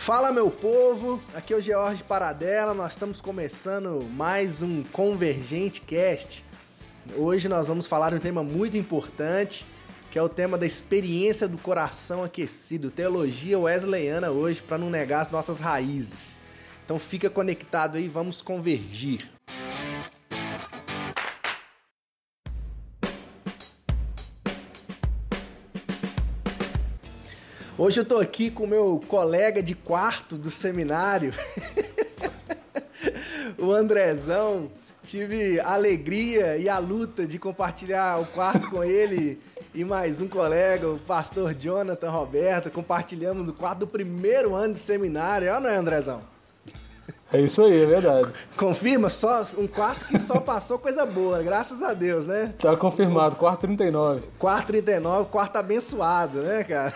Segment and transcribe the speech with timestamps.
[0.00, 6.42] Fala meu povo, aqui é o George Paradela, nós estamos começando mais um Convergente Cast.
[7.14, 9.66] Hoje nós vamos falar de um tema muito importante,
[10.10, 15.20] que é o tema da experiência do coração aquecido, teologia wesleyana hoje para não negar
[15.20, 16.38] as nossas raízes.
[16.82, 19.28] Então fica conectado aí, vamos convergir.
[27.82, 31.32] Hoje eu tô aqui com meu colega de quarto do seminário,
[33.56, 34.70] o Andrezão.
[35.06, 39.40] Tive a alegria e a luta de compartilhar o quarto com ele
[39.74, 42.70] e mais um colega, o pastor Jonathan Roberto.
[42.70, 45.50] Compartilhamos o quarto do primeiro ano de seminário.
[45.58, 46.29] Não é, Andrezão?
[47.32, 48.32] É isso aí, é verdade.
[48.56, 52.52] Confirma, só um quarto que só passou coisa boa, graças a Deus, né?
[52.58, 54.22] Tá confirmado, quarto 39.
[54.36, 56.92] Quarto 39, quarto abençoado, né, cara?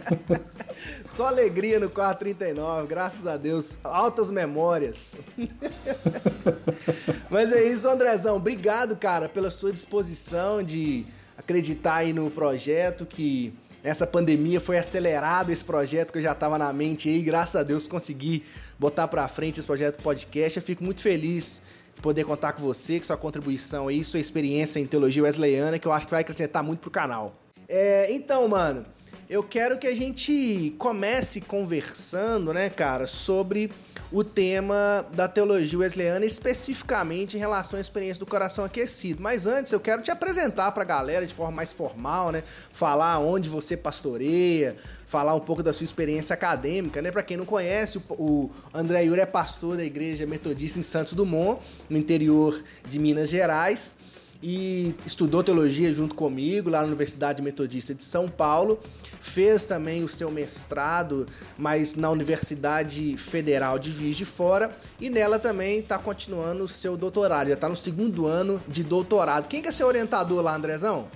[1.08, 5.16] só alegria no quarto 39, graças a Deus, altas memórias.
[7.30, 11.06] Mas é isso, Andrezão, obrigado, cara, pela sua disposição de
[11.38, 16.58] acreditar aí no projeto que essa pandemia foi acelerado esse projeto que eu já estava
[16.58, 18.44] na mente aí, graças a Deus consegui
[18.78, 20.58] botar para frente esse projeto podcast.
[20.58, 21.62] Eu fico muito feliz
[21.94, 25.88] de poder contar com você, com sua contribuição aí, sua experiência em teologia wesleyana, que
[25.88, 27.34] eu acho que vai acrescentar muito pro canal.
[27.68, 28.84] É, então, mano,
[29.30, 33.70] eu quero que a gente comece conversando, né, cara, sobre
[34.10, 39.22] o tema da teologia wesleyana, especificamente em relação à experiência do coração aquecido.
[39.22, 42.42] Mas antes, eu quero te apresentar para a galera de forma mais formal, né?
[42.72, 47.12] Falar onde você pastoreia, falar um pouco da sua experiência acadêmica, né?
[47.12, 51.12] Para quem não conhece, o, o André Yuri é pastor da Igreja Metodista em Santos
[51.12, 53.96] Dumont, no interior de Minas Gerais
[54.42, 58.80] e estudou teologia junto comigo lá na Universidade Metodista de São Paulo.
[59.20, 61.26] Fez também o seu mestrado,
[61.58, 64.70] mas na Universidade Federal de Juiz de Fora.
[64.98, 67.48] E nela também está continuando o seu doutorado.
[67.48, 69.46] Já está no segundo ano de doutorado.
[69.46, 71.08] Quem que é seu orientador lá, Andrezão?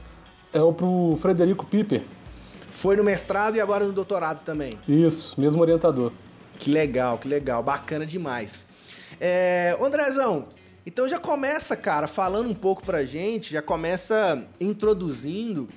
[0.53, 2.03] É o pro Frederico Piper.
[2.71, 4.79] Foi no mestrado e agora no doutorado também.
[4.87, 6.13] Isso, mesmo orientador.
[6.59, 7.63] Que legal, que legal.
[7.63, 8.67] Bacana demais.
[9.21, 10.49] É, Andrezão,
[10.87, 15.69] então já começa, cara, falando um pouco pra gente, já começa introduzindo.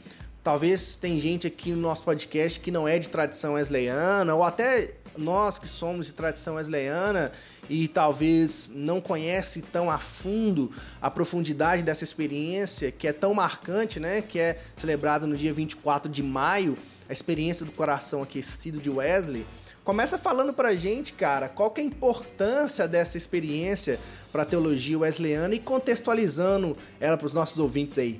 [0.44, 4.96] Talvez tem gente aqui no nosso podcast que não é de tradição wesleyana, ou até
[5.18, 7.32] nós que somos de tradição wesleyana
[7.70, 14.00] e talvez não conhece tão a fundo a profundidade dessa experiência que é tão marcante,
[14.00, 14.22] né?
[14.22, 16.78] Que é celebrada no dia 24 de maio,
[17.10, 19.46] a experiência do coração aquecido de Wesley.
[19.88, 23.98] Começa falando pra gente, cara, qual que é a importância dessa experiência
[24.34, 28.20] para a teologia wesleyana e contextualizando ela para os nossos ouvintes aí.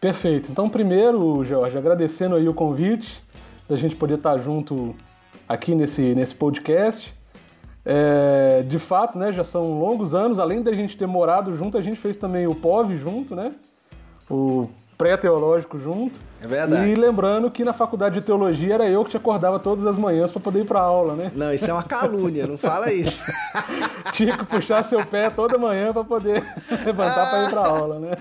[0.00, 0.50] Perfeito.
[0.50, 3.22] Então, primeiro, Jorge, agradecendo aí o convite
[3.68, 4.96] da gente poder estar junto
[5.46, 7.14] aqui nesse, nesse podcast.
[7.84, 11.82] É, de fato, né, já são longos anos, além da gente ter morado junto, a
[11.82, 13.52] gente fez também o POV junto, né?
[14.30, 16.18] O pré-teológico junto.
[16.42, 16.90] É verdade.
[16.90, 20.30] E lembrando que na faculdade de teologia era eu que te acordava todas as manhãs
[20.30, 21.32] para poder ir para aula, né?
[21.34, 23.22] Não, isso é uma calúnia, não fala isso.
[24.12, 26.44] Tinha que puxar seu pé toda manhã para poder
[26.84, 28.12] levantar ah, para ir para aula, né?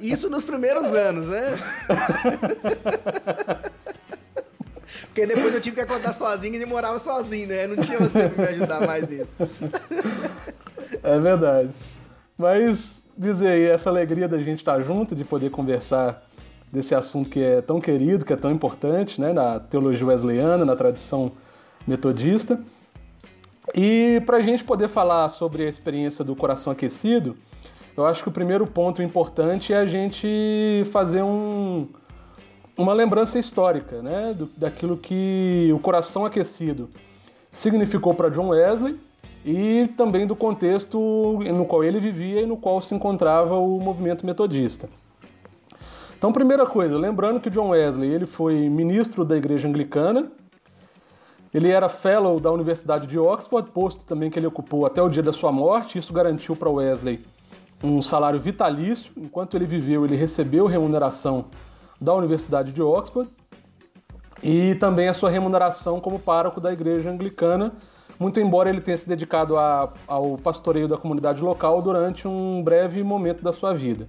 [0.00, 1.58] Isso nos primeiros anos, né?
[5.06, 7.66] Porque depois eu tive que acordar sozinho e morava sozinho, né?
[7.66, 9.36] Não tinha você para me ajudar mais nisso.
[11.02, 11.70] É verdade.
[12.38, 16.22] Mas dizer aí, essa alegria da gente estar junto, de poder conversar
[16.72, 20.74] desse assunto que é tão querido, que é tão importante, né, na teologia wesleyana, na
[20.74, 21.32] tradição
[21.86, 22.58] metodista.
[23.74, 27.36] E para a gente poder falar sobre a experiência do coração aquecido,
[27.94, 31.88] eu acho que o primeiro ponto importante é a gente fazer um,
[32.74, 36.88] uma lembrança histórica, né, do, daquilo que o coração aquecido
[37.52, 38.98] significou para John Wesley
[39.44, 40.98] e também do contexto
[41.54, 44.88] no qual ele vivia e no qual se encontrava o movimento metodista.
[46.18, 50.30] Então, primeira coisa, lembrando que John Wesley ele foi ministro da Igreja Anglicana,
[51.52, 55.22] ele era fellow da Universidade de Oxford, posto também que ele ocupou até o dia
[55.22, 55.98] da sua morte.
[55.98, 57.24] Isso garantiu para Wesley
[57.82, 59.10] um salário vitalício.
[59.16, 61.46] Enquanto ele viveu, ele recebeu remuneração
[62.00, 63.28] da Universidade de Oxford
[64.42, 67.72] e também a sua remuneração como pároco da Igreja Anglicana,
[68.20, 73.02] muito embora ele tenha se dedicado a, ao pastoreio da comunidade local durante um breve
[73.02, 74.06] momento da sua vida.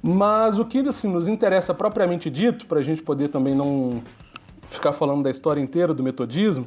[0.00, 4.00] Mas o que assim, nos interessa propriamente dito, para a gente poder também não
[4.68, 6.66] ficar falando da história inteira do metodismo,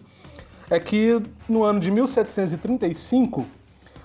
[0.69, 3.45] é que no ano de 1735,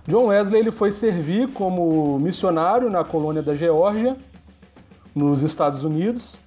[0.07, 4.17] John Wesley ele foi servir como missionário na colônia da Geórgia,
[5.15, 6.39] nos Estados Unidos,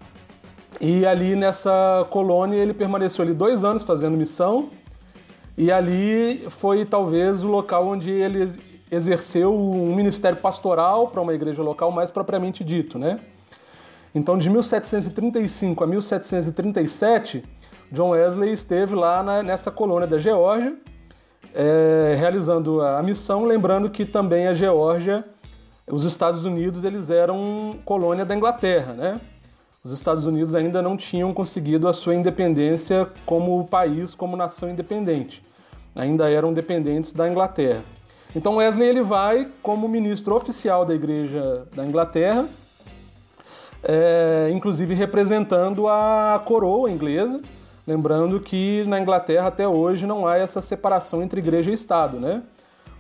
[0.80, 4.70] E ali nessa colônia ele permaneceu ali dois anos fazendo missão.
[5.58, 8.58] E ali foi talvez o local onde ele
[8.92, 13.18] exerceu um ministério pastoral para uma igreja local mais propriamente dito, né?
[14.16, 17.44] Então, de 1735 a 1737,
[17.92, 20.76] John Wesley esteve lá na, nessa colônia da Geórgia,
[21.54, 25.26] é, realizando a missão, lembrando que também a Geórgia,
[25.88, 29.22] os Estados Unidos, eles eram colônia da Inglaterra, né?
[29.84, 35.44] Os Estados Unidos ainda não tinham conseguido a sua independência como país, como nação independente.
[36.00, 37.82] Ainda eram dependentes da Inglaterra.
[38.34, 42.48] Então Wesley ele vai como ministro oficial da Igreja da Inglaterra,
[43.84, 47.42] é, inclusive representando a coroa inglesa,
[47.86, 52.42] lembrando que na Inglaterra até hoje não há essa separação entre igreja e Estado, né?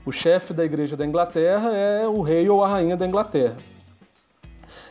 [0.05, 3.55] O chefe da Igreja da Inglaterra é o rei ou a rainha da Inglaterra.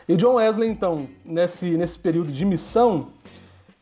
[0.07, 3.07] E John Wesley, então, nesse, nesse período de missão,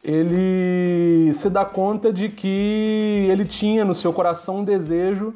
[0.03, 5.33] ele se dá conta de que ele tinha no seu coração um desejo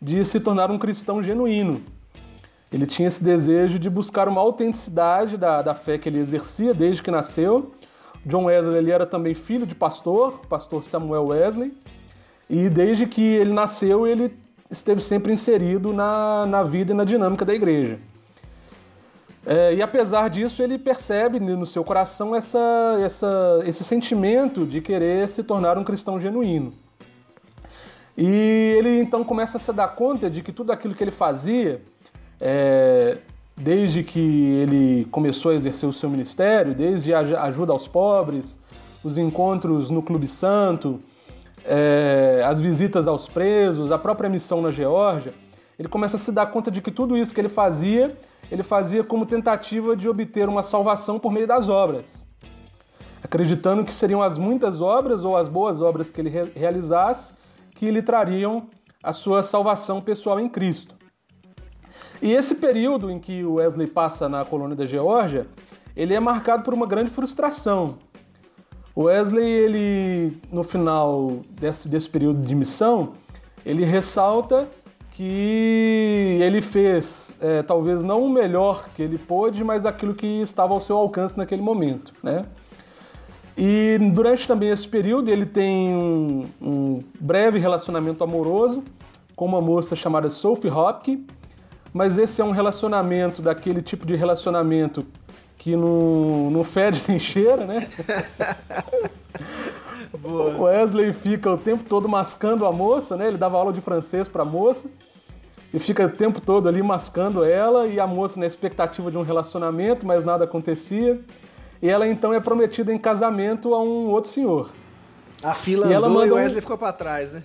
[0.00, 1.82] de se tornar um cristão genuíno.
[2.72, 7.02] Ele tinha esse desejo de buscar uma autenticidade da, da fé que ele exercia desde
[7.02, 7.72] que nasceu.
[8.24, 11.72] John Wesley ele era também filho de pastor, pastor Samuel Wesley,
[12.50, 14.36] e desde que ele nasceu ele
[14.70, 17.98] esteve sempre inserido na, na vida e na dinâmica da igreja.
[19.48, 25.28] É, e apesar disso, ele percebe no seu coração essa, essa, esse sentimento de querer
[25.28, 26.72] se tornar um cristão genuíno.
[28.18, 31.80] E ele então começa a se dar conta de que tudo aquilo que ele fazia,
[32.40, 33.18] é,
[33.56, 38.58] desde que ele começou a exercer o seu ministério, desde a ajuda aos pobres,
[39.04, 40.98] os encontros no Clube Santo,
[41.64, 45.32] é, as visitas aos presos, a própria missão na Geórgia,
[45.78, 48.16] ele começa a se dar conta de que tudo isso que ele fazia,
[48.50, 52.26] ele fazia como tentativa de obter uma salvação por meio das obras.
[53.22, 57.32] Acreditando que seriam as muitas obras ou as boas obras que ele realizasse
[57.74, 58.68] que lhe trariam
[59.02, 60.94] a sua salvação pessoal em Cristo.
[62.20, 65.46] E esse período em que Wesley passa na colônia da Geórgia,
[65.94, 67.98] ele é marcado por uma grande frustração.
[68.96, 73.12] Wesley, ele no final desse, desse período de missão,
[73.64, 74.68] ele ressalta
[75.16, 80.74] que ele fez é, talvez não o melhor que ele pôde, mas aquilo que estava
[80.74, 82.44] ao seu alcance naquele momento, né?
[83.56, 88.84] E durante também esse período ele tem um, um breve relacionamento amoroso
[89.34, 91.26] com uma moça chamada Sophie Hopke,
[91.94, 95.02] mas esse é um relacionamento daquele tipo de relacionamento
[95.56, 97.88] que não, não fede nem cheira, né?
[100.12, 103.28] O Wesley fica o tempo todo mascando a moça, né?
[103.28, 104.88] Ele dava aula de francês para a moça
[105.72, 109.22] e fica o tempo todo ali mascando ela e a moça na expectativa de um
[109.22, 111.20] relacionamento, mas nada acontecia.
[111.82, 114.70] E ela então é prometida em casamento a um outro senhor.
[115.42, 116.62] A fila e andou manda e o Wesley um...
[116.62, 117.42] ficou para trás, né?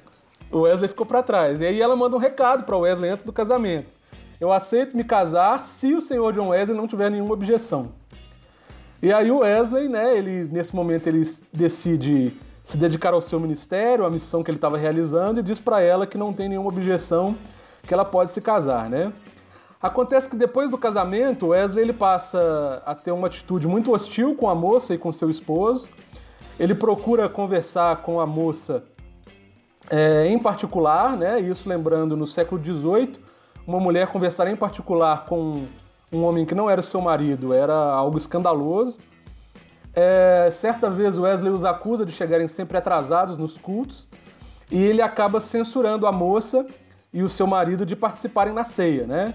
[0.51, 1.59] O Wesley ficou para trás.
[1.61, 3.87] E aí ela manda um recado para o Wesley antes do casamento.
[4.39, 7.91] Eu aceito me casar se o senhor John Wesley não tiver nenhuma objeção.
[9.01, 14.05] E aí o Wesley, né, ele nesse momento ele decide se dedicar ao seu ministério,
[14.05, 17.35] à missão que ele estava realizando e diz para ela que não tem nenhuma objeção,
[17.83, 19.11] que ela pode se casar, né?
[19.81, 24.47] Acontece que depois do casamento, Wesley ele passa a ter uma atitude muito hostil com
[24.47, 25.89] a moça e com seu esposo.
[26.59, 28.83] Ele procura conversar com a moça
[29.89, 31.39] é, em particular, né?
[31.39, 33.13] Isso lembrando no século XVIII,
[33.65, 35.65] uma mulher conversar em particular com
[36.11, 38.97] um homem que não era seu marido era algo escandaloso.
[39.93, 44.07] É, certa vez Wesley os acusa de chegarem sempre atrasados nos cultos
[44.69, 46.65] e ele acaba censurando a moça
[47.13, 49.33] e o seu marido de participarem na ceia, né?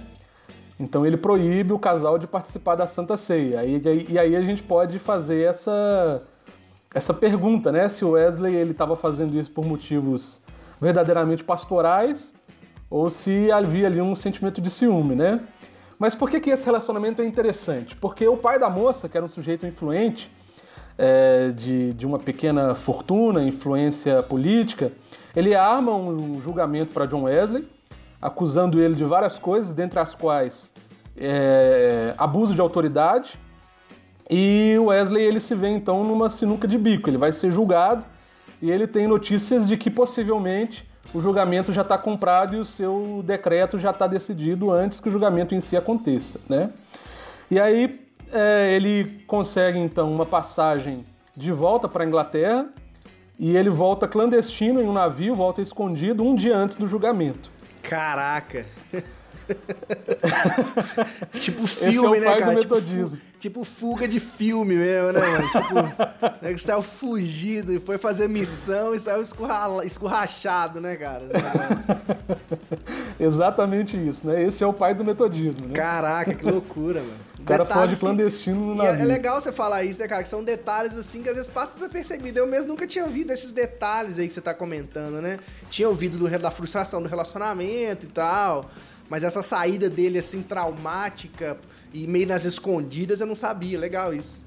[0.79, 3.65] Então ele proíbe o casal de participar da Santa Ceia.
[3.65, 6.23] E, e aí a gente pode fazer essa,
[6.95, 7.89] essa pergunta, né?
[7.89, 10.41] Se o Wesley ele estava fazendo isso por motivos
[10.81, 12.35] verdadeiramente pastorais
[12.89, 15.41] ou se havia ali um sentimento de ciúme, né?
[15.99, 17.97] Mas por que, que esse relacionamento é interessante?
[17.97, 20.31] Porque o pai da moça, que era um sujeito influente,
[20.99, 24.93] é, de, de uma pequena fortuna, influência política,
[25.35, 27.67] ele arma um julgamento para John Wesley
[28.21, 30.73] acusando ele de várias coisas, dentre as quais
[31.17, 33.39] é, abuso de autoridade.
[34.29, 37.09] E o Wesley ele se vê então numa sinuca de bico.
[37.09, 38.05] Ele vai ser julgado
[38.61, 43.23] e ele tem notícias de que possivelmente o julgamento já está comprado e o seu
[43.25, 46.71] decreto já está decidido antes que o julgamento em si aconteça, né?
[47.49, 51.05] E aí é, ele consegue então uma passagem
[51.37, 52.69] de volta para a Inglaterra
[53.39, 57.51] e ele volta clandestino em um navio, volta escondido um dia antes do julgamento.
[57.83, 58.67] Caraca!
[61.33, 62.57] tipo filme, é né, cara?
[62.57, 62.77] Tipo,
[63.39, 65.49] tipo, fuga de filme mesmo, né, mano?
[65.53, 65.75] Tipo,
[66.43, 69.85] né, que saiu fugido e foi fazer missão e saiu escurra...
[69.85, 71.29] escurrachado, né, cara?
[73.21, 74.43] Exatamente isso, né?
[74.43, 75.75] Esse é o pai do metodismo, né?
[75.75, 77.26] Caraca, que loucura, mano.
[77.47, 78.99] O cara pode clandestino no navio.
[78.99, 80.21] É, é legal você falar isso, né, cara?
[80.21, 82.41] Que são detalhes assim que às vezes passa desapercebido.
[82.41, 85.39] Eu mesmo nunca tinha ouvido esses detalhes aí que você tá comentando, né?
[85.71, 88.69] Tinha ouvido do, da frustração do relacionamento e tal.
[89.09, 91.57] Mas essa saída dele, assim, traumática
[91.95, 93.79] e meio nas escondidas, eu não sabia.
[93.79, 94.45] Legal isso.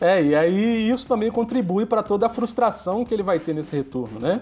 [0.00, 3.76] É, e aí isso também contribui para toda a frustração que ele vai ter nesse
[3.76, 4.40] retorno, né?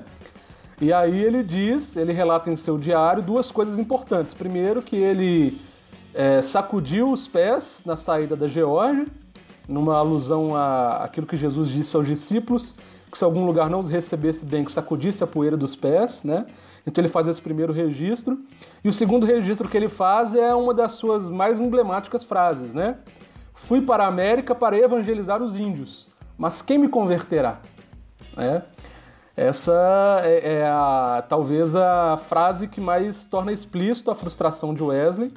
[0.80, 4.33] E aí ele diz, ele relata em seu diário duas coisas importantes.
[4.33, 5.61] Primeiro, que ele
[6.16, 9.06] é, sacudiu os pés na saída da Geórgia,
[9.68, 12.75] numa alusão àquilo que Jesus disse aos discípulos,
[13.12, 16.46] que se algum lugar não os recebesse bem, que sacudisse a poeira dos pés, né?
[16.87, 18.38] Então ele faz esse primeiro registro.
[18.82, 22.96] E o segundo registro que ele faz é uma das suas mais emblemáticas frases, né?
[23.52, 26.08] Fui para a América para evangelizar os índios,
[26.38, 27.61] mas quem me converterá?
[28.37, 28.62] É.
[29.37, 35.30] Essa é, é a, talvez a frase que mais torna explícito a frustração de Wesley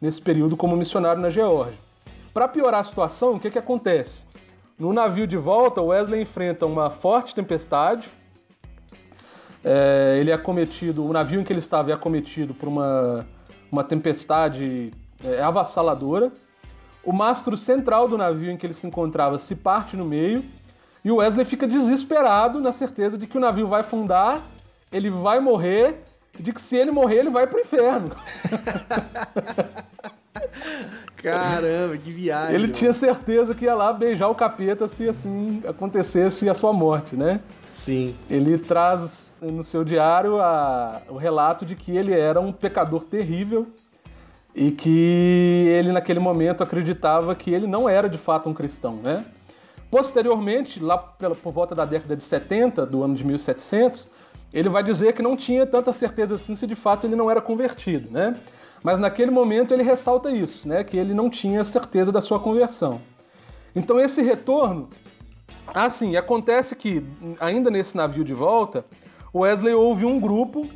[0.00, 1.78] nesse período como missionário na Geórgia.
[2.32, 4.24] Para piorar a situação, o que, que acontece?
[4.78, 8.08] No navio de volta, Wesley enfrenta uma forte tempestade,
[9.64, 13.26] é, ele é acometido, o navio em que ele estava é acometido por uma,
[13.70, 14.92] uma tempestade
[15.22, 16.32] é, avassaladora.
[17.04, 20.44] O mastro central do navio em que ele se encontrava se parte no meio
[21.04, 24.40] e o Wesley fica desesperado na certeza de que o navio vai afundar,
[24.92, 26.02] ele vai morrer
[26.38, 28.10] de que se ele morrer ele vai para o inferno.
[31.16, 32.54] Caramba, que viagem.
[32.54, 32.72] Ele mano.
[32.72, 37.40] tinha certeza que ia lá beijar o capeta se assim acontecesse a sua morte, né?
[37.70, 38.16] Sim.
[38.28, 43.66] Ele traz no seu diário a, o relato de que ele era um pecador terrível
[44.54, 49.24] e que ele naquele momento acreditava que ele não era de fato um cristão, né?
[49.90, 54.08] Posteriormente, lá pela, por volta da década de 70, do ano de 1700,
[54.52, 57.40] ele vai dizer que não tinha tanta certeza assim se de fato ele não era
[57.40, 58.36] convertido, né?
[58.82, 60.82] Mas naquele momento ele ressalta isso, né?
[60.82, 63.00] Que ele não tinha certeza da sua conversão.
[63.74, 64.88] Então esse retorno
[65.74, 67.04] Assim, acontece que,
[67.38, 68.84] ainda nesse navio de volta,
[69.34, 70.66] Wesley ouve um grupo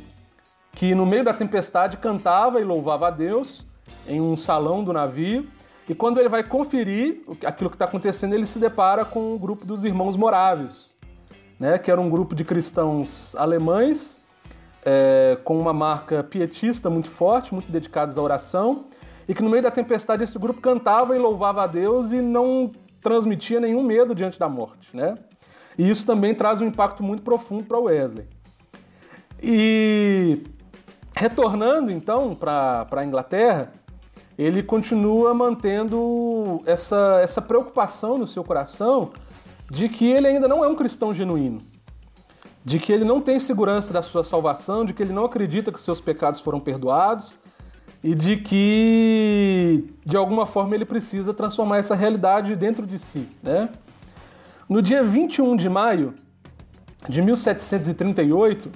[0.71, 3.65] que, no meio da tempestade, cantava e louvava a Deus
[4.07, 5.47] em um salão do navio.
[5.87, 9.65] E quando ele vai conferir aquilo que está acontecendo, ele se depara com o grupo
[9.65, 10.94] dos Irmãos Morávios,
[11.59, 14.21] né, que era um grupo de cristãos alemães
[14.83, 18.85] é, com uma marca pietista muito forte, muito dedicados à oração,
[19.27, 22.71] e que no meio da tempestade esse grupo cantava e louvava a Deus e não
[23.01, 25.17] transmitia nenhum medo diante da morte, né?
[25.77, 28.27] E isso também traz um impacto muito profundo para Wesley.
[29.41, 30.43] E
[31.15, 33.73] retornando então para a Inglaterra,
[34.37, 39.11] ele continua mantendo essa, essa preocupação no seu coração
[39.69, 41.59] de que ele ainda não é um cristão genuíno,
[42.63, 45.81] de que ele não tem segurança da sua salvação, de que ele não acredita que
[45.81, 47.39] seus pecados foram perdoados
[48.03, 53.69] e de que de alguma forma ele precisa transformar essa realidade dentro de si, né?
[54.67, 56.13] No dia 21 de maio
[57.07, 58.71] de 1738,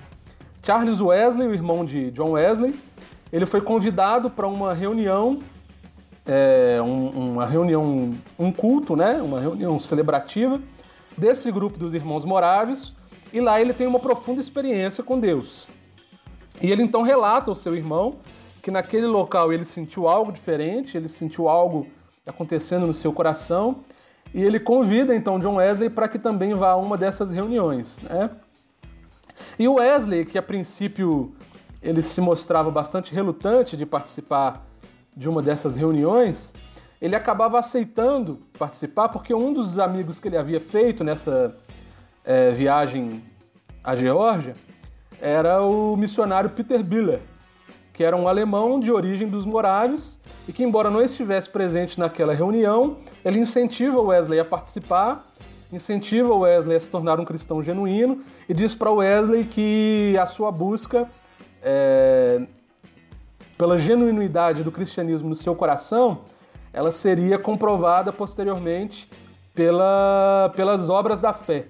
[0.62, 2.76] Charles Wesley, o irmão de John Wesley,
[3.32, 5.40] ele foi convidado para uma reunião,
[6.26, 9.22] é, um, uma reunião, um culto, né?
[9.22, 10.60] Uma reunião celebrativa
[11.20, 12.94] desse grupo dos irmãos moráveis,
[13.32, 15.68] e lá ele tem uma profunda experiência com Deus.
[16.62, 18.16] E ele então relata ao seu irmão
[18.62, 21.88] que naquele local ele sentiu algo diferente, ele sentiu algo
[22.26, 23.78] acontecendo no seu coração,
[24.34, 28.00] e ele convida então John Wesley para que também vá a uma dessas reuniões.
[28.02, 28.30] Né?
[29.58, 31.34] E o Wesley, que a princípio
[31.82, 34.66] ele se mostrava bastante relutante de participar
[35.16, 36.54] de uma dessas reuniões,
[37.02, 41.56] ele acabava aceitando participar porque um dos amigos que ele havia feito nessa
[42.26, 43.24] é, viagem
[43.84, 44.56] à Geórgia
[45.22, 47.22] era o missionário Peter Biller,
[47.94, 52.34] que era um alemão de origem dos morávios e que, embora não estivesse presente naquela
[52.34, 55.26] reunião, ele incentiva Wesley a participar,
[55.72, 60.52] incentiva Wesley a se tornar um cristão genuíno e diz para Wesley que a sua
[60.52, 61.08] busca
[61.62, 62.42] é,
[63.58, 66.22] pela genuinidade do cristianismo no seu coração,
[66.74, 69.10] ela seria comprovada posteriormente
[69.54, 71.68] pela, pelas obras da fé.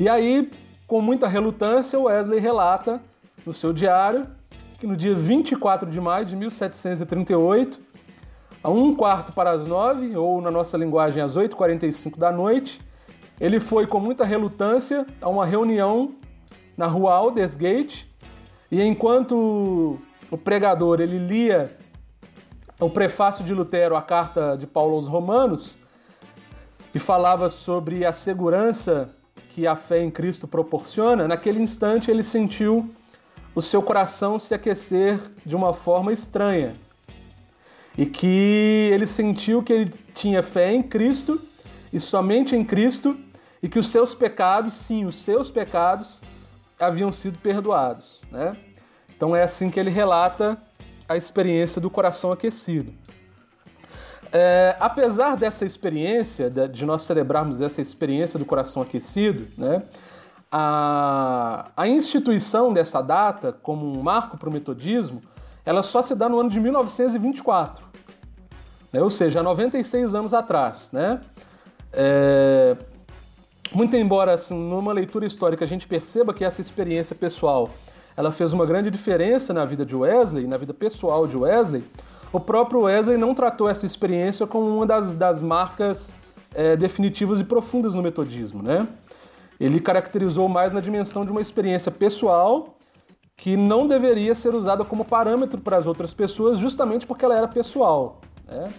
[0.00, 0.50] E aí,
[0.86, 3.00] com muita relutância, Wesley relata
[3.44, 4.26] no seu diário
[4.78, 7.78] que no dia 24 de maio de 1738,
[8.64, 12.80] a um quarto para as nove, ou na nossa linguagem às 8h45 da noite,
[13.40, 16.14] ele foi com muita relutância a uma reunião
[16.76, 18.12] na rua Aldersgate
[18.72, 21.76] e enquanto o pregador ele lia
[22.82, 25.78] o prefácio de Lutero à carta de Paulo aos Romanos
[26.94, 29.08] e falava sobre a segurança
[29.50, 32.90] que a fé em Cristo proporciona, naquele instante ele sentiu
[33.54, 36.74] o seu coração se aquecer de uma forma estranha.
[37.96, 41.40] E que ele sentiu que ele tinha fé em Cristo
[41.92, 43.18] e somente em Cristo,
[43.62, 46.22] e que os seus pecados, sim, os seus pecados,
[46.80, 48.22] haviam sido perdoados.
[48.30, 48.56] Né?
[49.14, 50.58] Então é assim que ele relata
[51.12, 52.92] a experiência do coração aquecido.
[54.32, 59.82] É, apesar dessa experiência, de nós celebrarmos essa experiência do coração aquecido, né,
[60.50, 65.22] a, a instituição dessa data, como um marco para o metodismo,
[65.64, 67.84] ela só se dá no ano de 1924,
[68.90, 70.90] né, ou seja, 96 anos atrás.
[70.92, 71.20] Né?
[71.92, 72.74] É,
[73.74, 77.70] muito embora, assim, numa leitura histórica, a gente perceba que essa experiência pessoal
[78.16, 81.84] ela fez uma grande diferença na vida de Wesley, na vida pessoal de Wesley,
[82.32, 86.14] o próprio Wesley não tratou essa experiência como uma das, das marcas
[86.54, 88.88] é, definitivas e profundas no metodismo, né?
[89.60, 92.74] Ele caracterizou mais na dimensão de uma experiência pessoal
[93.36, 97.48] que não deveria ser usada como parâmetro para as outras pessoas, justamente porque ela era
[97.48, 98.20] pessoal.
[98.46, 98.72] Né?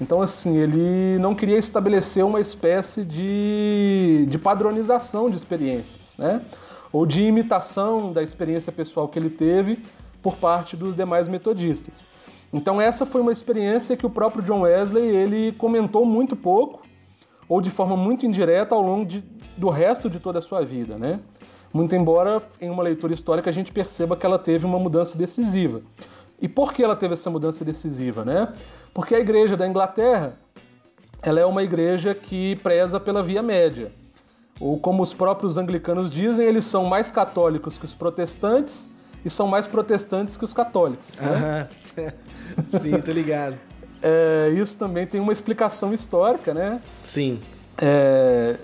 [0.00, 6.40] Então, assim, ele não queria estabelecer uma espécie de, de padronização de experiências, né?
[6.94, 9.82] Ou de imitação da experiência pessoal que ele teve
[10.22, 12.06] por parte dos demais metodistas.
[12.52, 16.82] Então essa foi uma experiência que o próprio John Wesley ele comentou muito pouco
[17.48, 19.24] ou de forma muito indireta ao longo de,
[19.56, 21.18] do resto de toda a sua vida, né?
[21.72, 25.82] Muito embora em uma leitura histórica a gente perceba que ela teve uma mudança decisiva.
[26.40, 28.52] E por que ela teve essa mudança decisiva, né?
[28.94, 30.38] Porque a igreja da Inglaterra,
[31.20, 33.90] ela é uma igreja que preza pela via média.
[34.60, 38.90] Ou como os próprios anglicanos dizem, eles são mais católicos que os protestantes
[39.24, 41.18] e são mais protestantes que os católicos.
[41.18, 41.68] Né?
[42.78, 43.56] Sim, tô ligado.
[44.02, 46.80] É, isso também tem uma explicação histórica, né?
[47.02, 47.40] Sim.
[47.78, 48.58] É,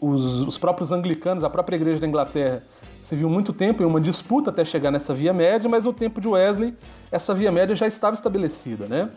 [0.00, 2.62] os, os, próprios anglicanos, a própria igreja da Inglaterra,
[3.02, 6.20] se viu muito tempo em uma disputa até chegar nessa via média, mas no tempo
[6.20, 6.74] de Wesley,
[7.12, 9.10] essa via média já estava estabelecida, né?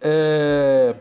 [0.00, 0.96] É,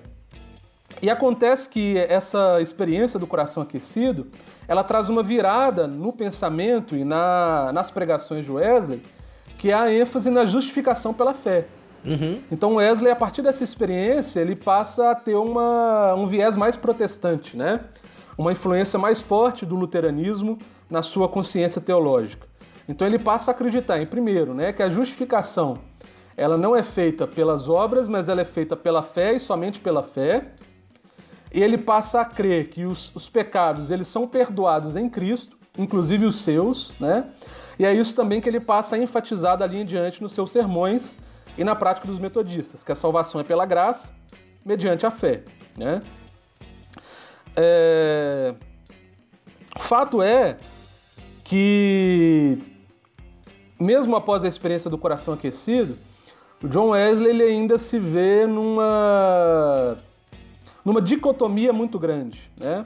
[1.01, 4.27] e acontece que essa experiência do coração aquecido,
[4.67, 9.01] ela traz uma virada no pensamento e na, nas pregações de Wesley,
[9.57, 11.65] que é a ênfase na justificação pela fé.
[12.05, 12.39] Uhum.
[12.51, 17.55] Então Wesley, a partir dessa experiência, ele passa a ter uma, um viés mais protestante,
[17.55, 17.79] né?
[18.37, 20.57] uma influência mais forte do luteranismo
[20.89, 22.47] na sua consciência teológica.
[22.87, 25.77] Então ele passa a acreditar, em primeiro, né, que a justificação
[26.35, 30.01] ela não é feita pelas obras, mas ela é feita pela fé e somente pela
[30.01, 30.47] fé.
[31.51, 36.37] Ele passa a crer que os, os pecados eles são perdoados em Cristo, inclusive os
[36.37, 37.25] seus, né?
[37.77, 41.17] E é isso também que ele passa a enfatizar dali em diante nos seus sermões,
[41.57, 44.13] e na prática dos metodistas, que a salvação é pela graça,
[44.65, 45.43] mediante a fé.
[45.77, 46.01] Né?
[47.55, 48.55] É...
[49.77, 50.57] Fato é
[51.43, 52.57] que,
[53.79, 55.97] mesmo após a experiência do coração aquecido,
[56.63, 59.97] o John Wesley ele ainda se vê numa,
[60.83, 62.85] numa dicotomia muito grande, né?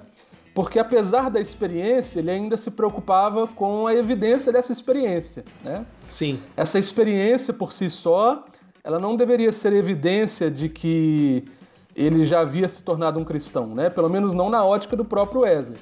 [0.54, 5.86] Porque apesar da experiência, ele ainda se preocupava com a evidência dessa experiência, né?
[6.10, 6.40] Sim.
[6.56, 8.46] Essa experiência por si só,
[8.82, 11.46] ela não deveria ser evidência de que
[11.94, 13.90] ele já havia se tornado um cristão, né?
[13.90, 15.78] Pelo menos não na ótica do próprio Wesley.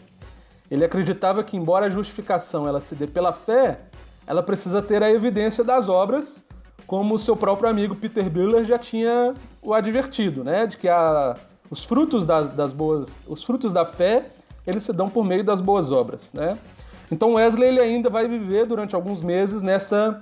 [0.71, 3.81] Ele acreditava que embora a justificação ela se dê pela fé,
[4.25, 6.43] ela precisa ter a evidência das obras,
[6.87, 10.65] como o seu próprio amigo Peter Biller já tinha o advertido, né?
[10.65, 11.35] De que a,
[11.73, 14.27] os frutos das, das boas, os frutos da fé
[14.65, 16.55] eles se dão por meio das boas obras, né?
[17.11, 20.21] Então Wesley ele ainda vai viver durante alguns meses nessa,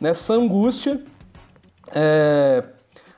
[0.00, 1.02] nessa angústia.
[1.92, 2.62] É,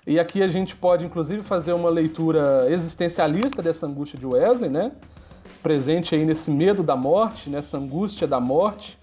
[0.06, 4.92] e aqui a gente pode inclusive fazer uma leitura existencialista dessa angústia de Wesley, né?
[5.62, 8.98] Presente aí nesse medo da morte, nessa angústia da morte,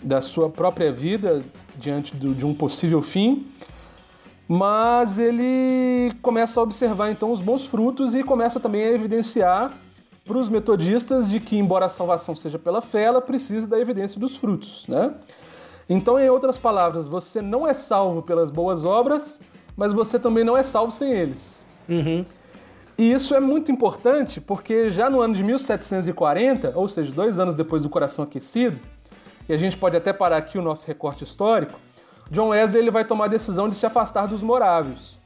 [0.00, 1.42] da sua própria vida
[1.76, 3.48] diante do, de um possível fim.
[4.48, 9.72] Mas ele começa a observar então os bons frutos e começa também a evidenciar
[10.24, 14.20] para os metodistas de que, embora a salvação seja pela fé, ela precisa da evidência
[14.20, 14.84] dos frutos.
[14.88, 15.12] Né?
[15.88, 19.40] Então, em outras palavras, você não é salvo pelas boas obras,
[19.76, 21.64] mas você também não é salvo sem eles.
[21.88, 22.24] Uhum.
[22.98, 27.54] E isso é muito importante porque já no ano de 1740, ou seja, dois anos
[27.54, 28.80] depois do Coração Aquecido,
[29.48, 31.78] e a gente pode até parar aqui o nosso recorte histórico,
[32.30, 35.18] John Wesley ele vai tomar a decisão de se afastar dos morávios.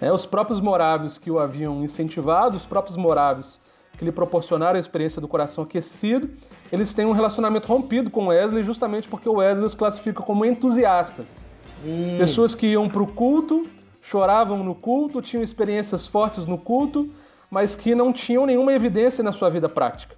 [0.00, 3.60] É, os próprios morávios que o haviam incentivado, os próprios morávios
[3.96, 6.28] que lhe proporcionaram a experiência do coração aquecido,
[6.72, 11.46] eles têm um relacionamento rompido com Wesley justamente porque o Wesley os classifica como entusiastas.
[11.84, 12.16] Hum.
[12.18, 13.66] Pessoas que iam para o culto,
[14.02, 17.08] choravam no culto, tinham experiências fortes no culto,
[17.48, 20.16] mas que não tinham nenhuma evidência na sua vida prática.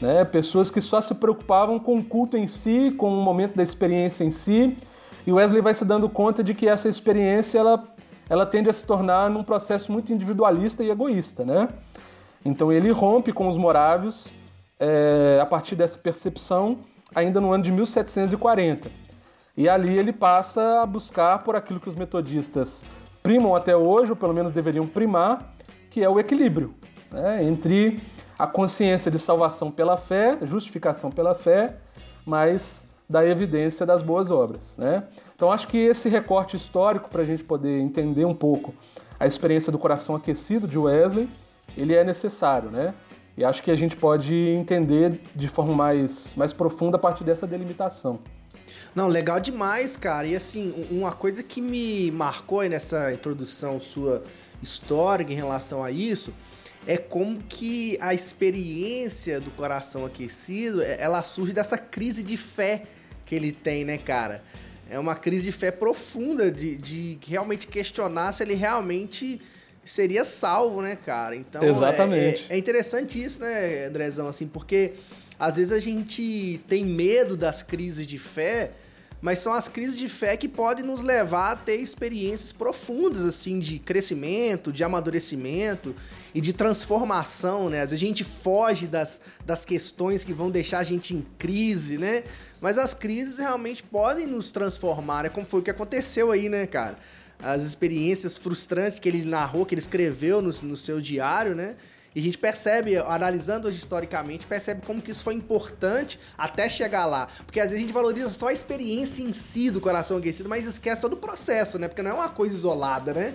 [0.00, 0.24] Né?
[0.24, 4.24] Pessoas que só se preocupavam com o culto em si, com o momento da experiência
[4.24, 4.76] em si,
[5.26, 7.84] e Wesley vai se dando conta de que essa experiência ela,
[8.28, 11.44] ela tende a se tornar num processo muito individualista e egoísta.
[11.44, 11.68] Né?
[12.44, 14.28] Então ele rompe com os morávios
[14.80, 16.78] é, a partir dessa percepção,
[17.14, 18.90] ainda no ano de 1740.
[19.56, 22.84] E ali ele passa a buscar por aquilo que os metodistas
[23.22, 25.54] primam até hoje, ou pelo menos deveriam primar,
[25.90, 26.74] que é o equilíbrio
[27.10, 28.00] né, entre
[28.38, 31.76] a consciência de salvação pela fé, justificação pela fé,
[32.26, 34.76] mas da evidência das boas obras.
[34.78, 35.04] Né?
[35.36, 38.74] Então acho que esse recorte histórico, para a gente poder entender um pouco
[39.20, 41.28] a experiência do coração aquecido de Wesley,
[41.76, 42.70] ele é necessário.
[42.70, 42.94] Né?
[43.36, 47.46] E acho que a gente pode entender de forma mais, mais profunda a partir dessa
[47.46, 48.18] delimitação.
[48.94, 50.26] Não, legal demais, cara.
[50.26, 54.22] E assim, uma coisa que me marcou nessa introdução sua
[54.62, 56.32] histórica em relação a isso
[56.86, 62.82] é como que a experiência do coração aquecido, é, ela surge dessa crise de fé
[63.32, 64.44] que ele tem, né, cara?
[64.90, 69.40] É uma crise de fé profunda, de, de realmente questionar se ele realmente
[69.82, 71.34] seria salvo, né, cara?
[71.34, 72.44] Então, Exatamente.
[72.50, 74.92] É, é, é interessante isso, né, Andrezão, assim, porque
[75.38, 78.72] às vezes a gente tem medo das crises de fé,
[79.22, 83.60] mas são as crises de fé que podem nos levar a ter experiências profundas, assim,
[83.60, 85.94] de crescimento, de amadurecimento
[86.34, 87.82] e de transformação, né?
[87.82, 91.96] Às vezes a gente foge das, das questões que vão deixar a gente em crise,
[91.96, 92.24] né?
[92.60, 96.66] Mas as crises realmente podem nos transformar, é como foi o que aconteceu aí, né,
[96.66, 96.98] cara?
[97.38, 101.76] As experiências frustrantes que ele narrou, que ele escreveu no, no seu diário, né?
[102.14, 107.06] E a gente percebe, analisando hoje historicamente, percebe como que isso foi importante até chegar
[107.06, 107.26] lá.
[107.46, 110.66] Porque às vezes a gente valoriza só a experiência em si do coração aquecido, mas
[110.66, 111.88] esquece todo o processo, né?
[111.88, 113.34] Porque não é uma coisa isolada, né?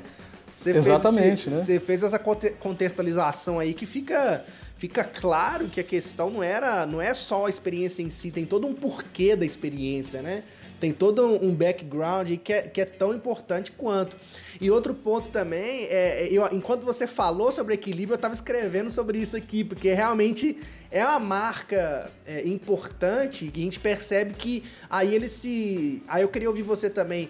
[0.53, 1.57] Você Exatamente, fez, né?
[1.57, 7.01] Você fez essa contextualização aí que fica fica claro que a questão não era não
[7.01, 10.43] é só a experiência em si, tem todo um porquê da experiência, né?
[10.79, 14.15] Tem todo um background que é, que é tão importante quanto.
[14.61, 18.91] E outro ponto também, é, é, eu, enquanto você falou sobre equilíbrio, eu estava escrevendo
[18.91, 20.57] sobre isso aqui, porque realmente
[20.91, 26.03] é uma marca é, importante que a gente percebe que aí ele se.
[26.07, 27.29] Aí eu queria ouvir você também.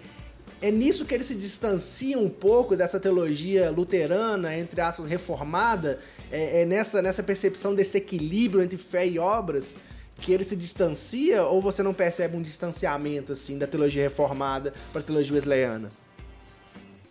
[0.60, 6.00] É nisso que ele se distancia um pouco dessa teologia luterana, entre aspas, reformada,
[6.32, 9.76] é, é nessa, nessa percepção desse equilíbrio entre fé e obras
[10.20, 15.00] que ele se distancia ou você não percebe um distanciamento assim da teologia reformada para
[15.00, 15.90] a teologia wesleyana?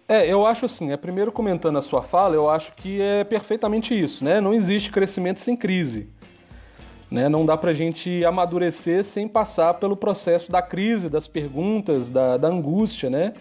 [0.10, 3.94] É, eu acho assim, é, primeiro comentando a sua fala, eu acho que é perfeitamente
[3.94, 4.40] isso, né?
[4.40, 6.08] Não existe crescimento sem crise.
[7.12, 7.28] Né?
[7.28, 12.48] Não dá pra gente amadurecer sem passar pelo processo da crise, das perguntas, da, da
[12.48, 13.34] angústia, né?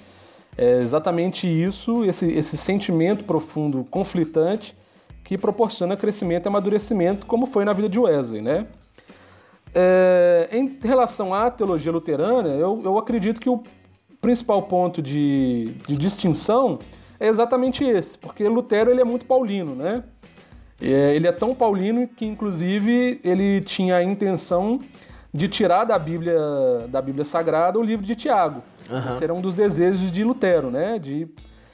[0.59, 4.77] É exatamente isso, esse, esse sentimento profundo, conflitante,
[5.23, 8.67] que proporciona crescimento e amadurecimento, como foi na vida de Wesley, né?
[9.79, 13.63] É, em relação à teologia luterana, eu, eu acredito que o
[14.23, 16.79] principal ponto de, de distinção
[17.21, 20.03] é exatamente esse, porque Lutero ele é muito paulino, né?
[20.81, 24.81] É, ele é tão paulino que, inclusive, ele tinha a intenção
[25.33, 26.39] de tirar da Bíblia,
[26.89, 28.63] da Bíblia Sagrada o livro de Tiago.
[28.91, 29.09] Uhum.
[29.11, 30.99] Esse era um dos desejos de Lutero, né?
[30.99, 31.29] De,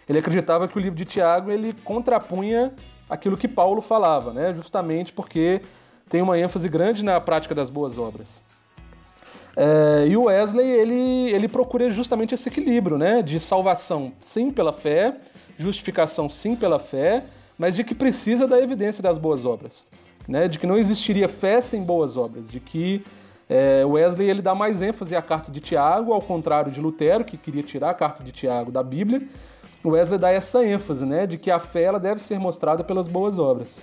[0.09, 2.73] ele acreditava que o livro de Tiago ele contrapunha
[3.09, 4.53] aquilo que Paulo falava, né?
[4.55, 5.63] Justamente porque
[6.13, 8.43] tem uma ênfase grande na prática das boas obras.
[9.57, 13.23] É, e o Wesley, ele, ele procura justamente esse equilíbrio, né?
[13.23, 15.17] De salvação, sim, pela fé,
[15.57, 17.25] justificação, sim, pela fé,
[17.57, 19.89] mas de que precisa da evidência das boas obras.
[20.29, 20.49] Né?
[20.49, 23.03] De que não existiria fé sem boas obras, de que
[23.49, 27.39] é, Wesley ele dá mais ênfase à carta de Tiago, ao contrário de Lutero, que
[27.39, 29.23] queria tirar a carta de Tiago da Bíblia.
[29.83, 33.39] Wesley dá essa ênfase, né, de que a fé ela deve ser mostrada pelas boas
[33.39, 33.81] obras.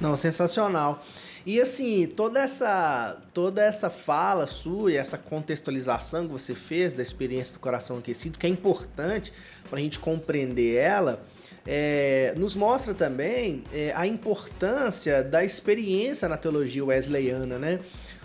[0.00, 1.04] Não, sensacional.
[1.44, 7.02] E assim, toda essa toda essa fala sua e essa contextualização que você fez da
[7.02, 9.32] experiência do coração aquecido, que é importante
[9.68, 11.24] para a gente compreender ela,
[11.66, 17.80] é, nos mostra também é, a importância da experiência na teologia wesleyana, né?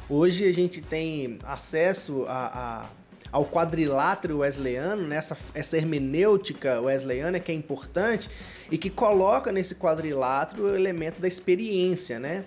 [0.09, 3.02] Hoje a gente tem acesso a, a
[3.33, 5.19] ao quadrilátero wesleyano, né?
[5.55, 8.29] essa hermenêutica wesleyana que é importante
[8.69, 12.45] e que coloca nesse quadrilátero o elemento da experiência, né?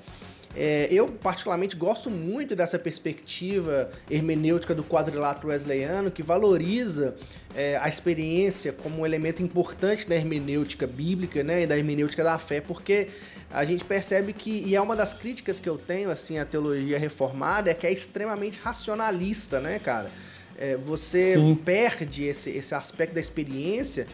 [0.59, 7.14] É, eu, particularmente, gosto muito dessa perspectiva hermenêutica do quadrilátero wesleyano, que valoriza
[7.55, 12.38] é, a experiência como um elemento importante da hermenêutica bíblica né, e da hermenêutica da
[12.38, 13.09] fé, porque
[13.51, 16.99] a gente percebe que, e é uma das críticas que eu tenho assim à teologia
[16.99, 20.11] reformada, é que é extremamente racionalista, né, cara?
[20.59, 21.55] É, você Sim.
[21.55, 24.07] perde esse, esse aspecto da experiência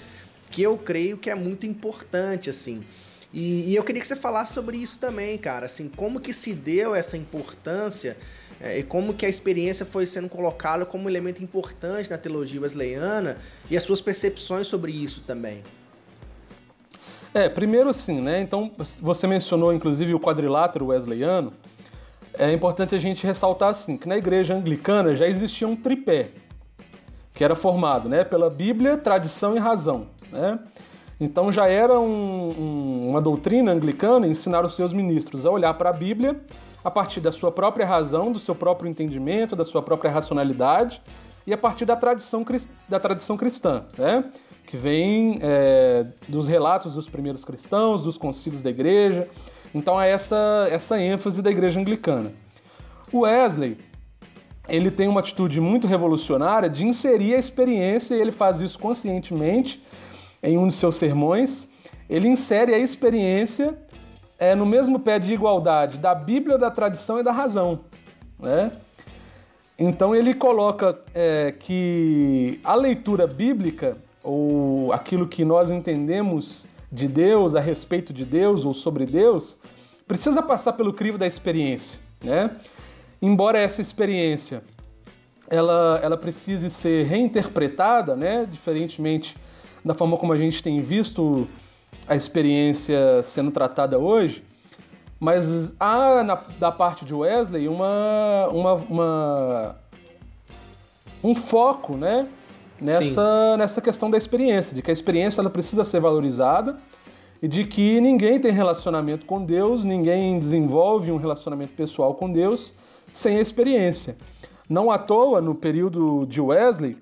[0.50, 2.82] que eu creio que é muito importante, assim.
[3.32, 5.66] E, e, eu queria que você falasse sobre isso também, cara.
[5.66, 8.16] Assim, como que se deu essa importância
[8.60, 12.60] é, e como que a experiência foi sendo colocada como um elemento importante na teologia
[12.60, 13.38] wesleyana
[13.70, 15.62] e as suas percepções sobre isso também.
[17.34, 18.42] É, primeiro assim, né?
[18.42, 21.54] Então, você mencionou inclusive o quadrilátero wesleyano.
[22.38, 26.28] É importante a gente ressaltar assim, que na igreja anglicana já existia um tripé,
[27.34, 30.06] que era formado né, pela Bíblia, tradição e razão.
[30.30, 30.58] Né?
[31.20, 35.90] Então já era um, um, uma doutrina anglicana ensinar os seus ministros a olhar para
[35.90, 36.40] a Bíblia
[36.84, 41.00] a partir da sua própria razão, do seu próprio entendimento, da sua própria racionalidade
[41.46, 42.44] e a partir da tradição,
[42.88, 44.24] da tradição cristã, né?
[44.66, 49.28] que vem é, dos relatos dos primeiros cristãos, dos concílios da igreja.
[49.74, 52.32] Então é essa, essa ênfase da igreja anglicana.
[53.12, 53.78] O Wesley
[54.68, 59.82] ele tem uma atitude muito revolucionária de inserir a experiência, e ele faz isso conscientemente
[60.42, 61.68] em um de seus sermões.
[62.08, 63.76] Ele insere a experiência
[64.38, 67.80] é, no mesmo pé de igualdade da Bíblia, da tradição e da razão.
[68.38, 68.72] Né?
[69.78, 77.54] Então ele coloca é, que a leitura bíblica, ou aquilo que nós entendemos de Deus,
[77.54, 79.58] a respeito de Deus ou sobre Deus,
[80.06, 81.98] precisa passar pelo crivo da experiência.
[82.22, 82.50] Né?
[83.20, 84.62] Embora essa experiência
[85.48, 88.46] ela, ela precise ser reinterpretada, né?
[88.50, 89.36] diferentemente
[89.84, 91.48] da forma como a gente tem visto
[92.06, 94.44] a experiência sendo tratada hoje,
[95.18, 99.76] mas há na, da parte de Wesley uma, uma, uma
[101.22, 102.28] um foco né,
[102.82, 106.76] nessa, nessa questão da experiência, de que a experiência ela precisa ser valorizada
[107.40, 112.74] e de que ninguém tem relacionamento com Deus, ninguém desenvolve um relacionamento pessoal com Deus
[113.12, 114.16] sem a experiência.
[114.68, 116.96] Não à toa, no período de Wesley,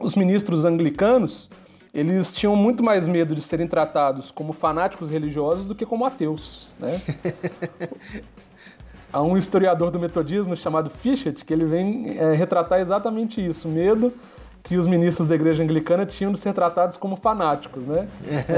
[0.00, 1.50] os ministros anglicanos
[1.92, 6.74] eles tinham muito mais medo de serem tratados como fanáticos religiosos do que como ateus,
[6.78, 7.00] né?
[9.10, 14.12] Há um historiador do metodismo chamado Fischert que ele vem é, retratar exatamente isso, medo
[14.68, 18.06] que os ministros da igreja anglicana tinham de ser tratados como fanáticos, né?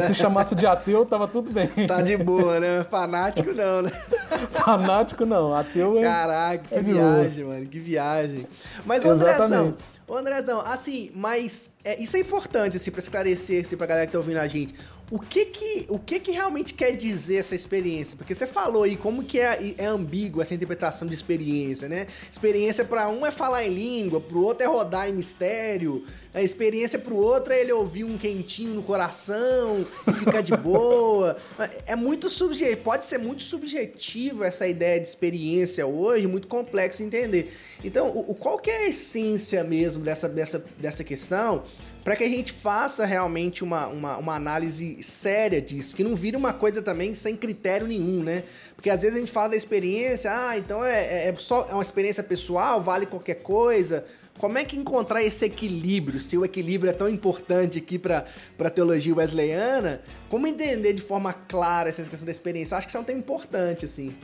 [0.06, 1.68] se chamasse de ateu, tava tudo bem.
[1.86, 2.84] Tá de boa, né?
[2.90, 3.90] Fanático não, né?
[4.50, 6.02] Fanático não, ateu é.
[6.02, 8.44] Caraca, que é viagem, mano, que viagem.
[8.84, 9.76] Mas, Andrezão,
[10.10, 14.18] Andrezão, assim, mas é, isso é importante, assim, pra esclarecer, assim, pra galera que tá
[14.18, 14.74] ouvindo a gente.
[15.10, 18.16] O que que, o que que realmente quer dizer essa experiência?
[18.16, 22.06] Porque você falou aí como que é, é ambígua essa interpretação de experiência, né?
[22.30, 26.96] Experiência para um é falar em língua, pro outro é rodar em mistério, a experiência
[26.96, 31.36] pro outro é ele ouvir um quentinho no coração e ficar de boa.
[31.84, 37.04] É muito subjetivo, pode ser muito subjetivo essa ideia de experiência hoje, muito complexo de
[37.04, 37.52] entender.
[37.82, 41.64] Então, o, qual que é a essência mesmo dessa, dessa, dessa questão
[42.02, 46.36] para que a gente faça realmente uma, uma, uma, análise séria disso, que não vire
[46.36, 48.44] uma coisa também sem critério nenhum, né?
[48.74, 51.74] Porque às vezes a gente fala da experiência, ah, então é, é, é só é
[51.74, 54.06] uma experiência pessoal, vale qualquer coisa,
[54.40, 56.18] como é que encontrar esse equilíbrio?
[56.18, 58.24] Se o equilíbrio é tão importante aqui para
[58.58, 62.74] a teologia wesleyana, como entender de forma clara essa questão da experiência?
[62.74, 64.16] Acho que isso é um tema importante, assim.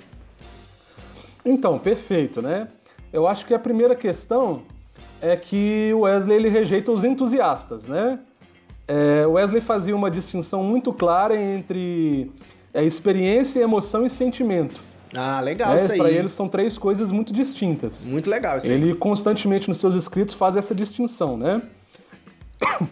[1.45, 2.67] Então, perfeito, né?
[3.13, 4.65] Eu acho que a primeira questão
[5.21, 8.19] é que o Wesley ele rejeita os entusiastas, né?
[8.89, 12.31] É, Wesley fazia uma distinção muito clara entre
[12.73, 14.81] é, experiência, emoção e sentimento.
[15.15, 15.77] Ah, legal né?
[15.77, 15.99] isso aí.
[15.99, 18.05] Para eles são três coisas muito distintas.
[18.05, 18.75] Muito legal isso aí.
[18.75, 21.63] Ele constantemente nos seus escritos faz essa distinção, né?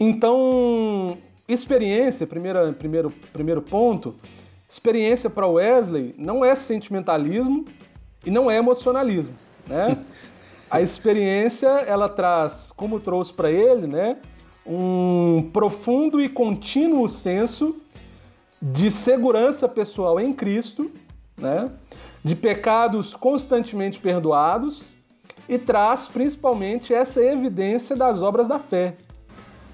[0.00, 4.14] Então, experiência, primeira, primeiro, primeiro ponto,
[4.68, 7.64] experiência para Wesley não é sentimentalismo
[8.24, 9.34] e não é emocionalismo,
[9.66, 9.98] né?
[10.70, 14.18] A experiência, ela traz, como trouxe para ele, né,
[14.66, 17.76] um profundo e contínuo senso
[18.60, 20.90] de segurança pessoal em Cristo,
[21.36, 21.70] né?
[22.22, 24.94] de pecados constantemente perdoados
[25.48, 28.96] e traz principalmente essa evidência das obras da fé.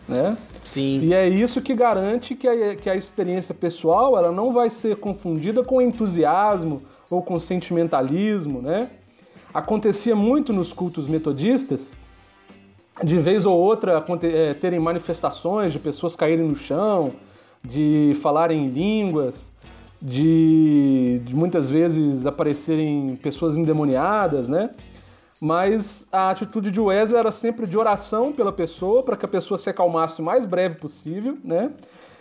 [0.07, 0.37] Né?
[0.63, 1.01] Sim.
[1.03, 4.97] E é isso que garante que a, que a experiência pessoal ela não vai ser
[4.97, 8.61] confundida com entusiasmo ou com sentimentalismo.
[8.61, 8.89] Né?
[9.55, 11.95] Acontecia muito nos cultos metodistas
[13.03, 17.13] de vez ou outra é, terem manifestações de pessoas caírem no chão,
[17.63, 19.53] de falarem línguas,
[20.01, 24.71] de, de, muitas vezes aparecerem pessoas endemoniadas, né?
[25.41, 29.59] Mas a atitude de Wesley era sempre de oração pela pessoa, para que a pessoa
[29.59, 31.71] se acalmasse o mais breve possível, né?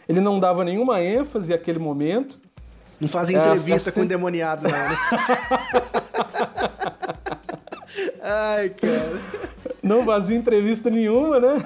[0.08, 2.40] Ele não dava nenhuma ênfase àquele momento.
[3.00, 4.98] Não fazia entrevista é, é com endemoniado, não, né?
[8.24, 9.20] Ai, cara.
[9.84, 11.62] não fazia entrevista nenhuma, né?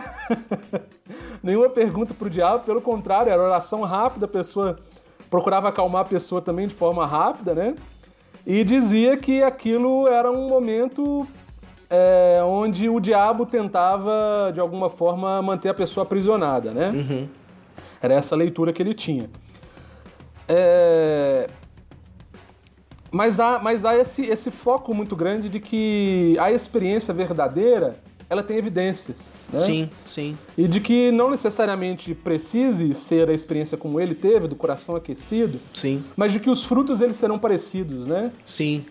[1.43, 4.79] nenhuma pergunta pro diabo, pelo contrário, era oração rápida, a pessoa
[5.29, 7.75] procurava acalmar a pessoa também de forma rápida, né?
[8.45, 11.27] E dizia que aquilo era um momento
[11.89, 16.89] é, onde o diabo tentava, de alguma forma, manter a pessoa aprisionada, né?
[16.89, 17.27] Uhum.
[18.01, 19.29] Era essa leitura que ele tinha.
[20.47, 21.47] É...
[23.11, 28.43] Mas há, mas há esse, esse foco muito grande de que a experiência verdadeira ela
[28.43, 29.35] tem evidências.
[29.51, 29.57] Né?
[29.57, 30.37] Sim, sim.
[30.57, 35.59] E de que não necessariamente precise ser a experiência como ele teve, do coração aquecido.
[35.73, 36.03] Sim.
[36.15, 38.31] Mas de que os frutos eles serão parecidos, né?
[38.43, 38.85] Sim.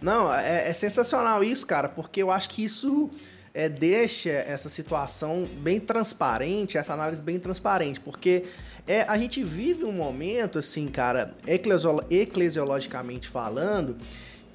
[0.00, 3.10] Não, é, é sensacional isso, cara, porque eu acho que isso
[3.52, 8.44] é, deixa essa situação bem transparente, essa análise bem transparente, porque
[8.90, 13.96] é, a gente vive um momento, assim, cara, eclesiologicamente falando,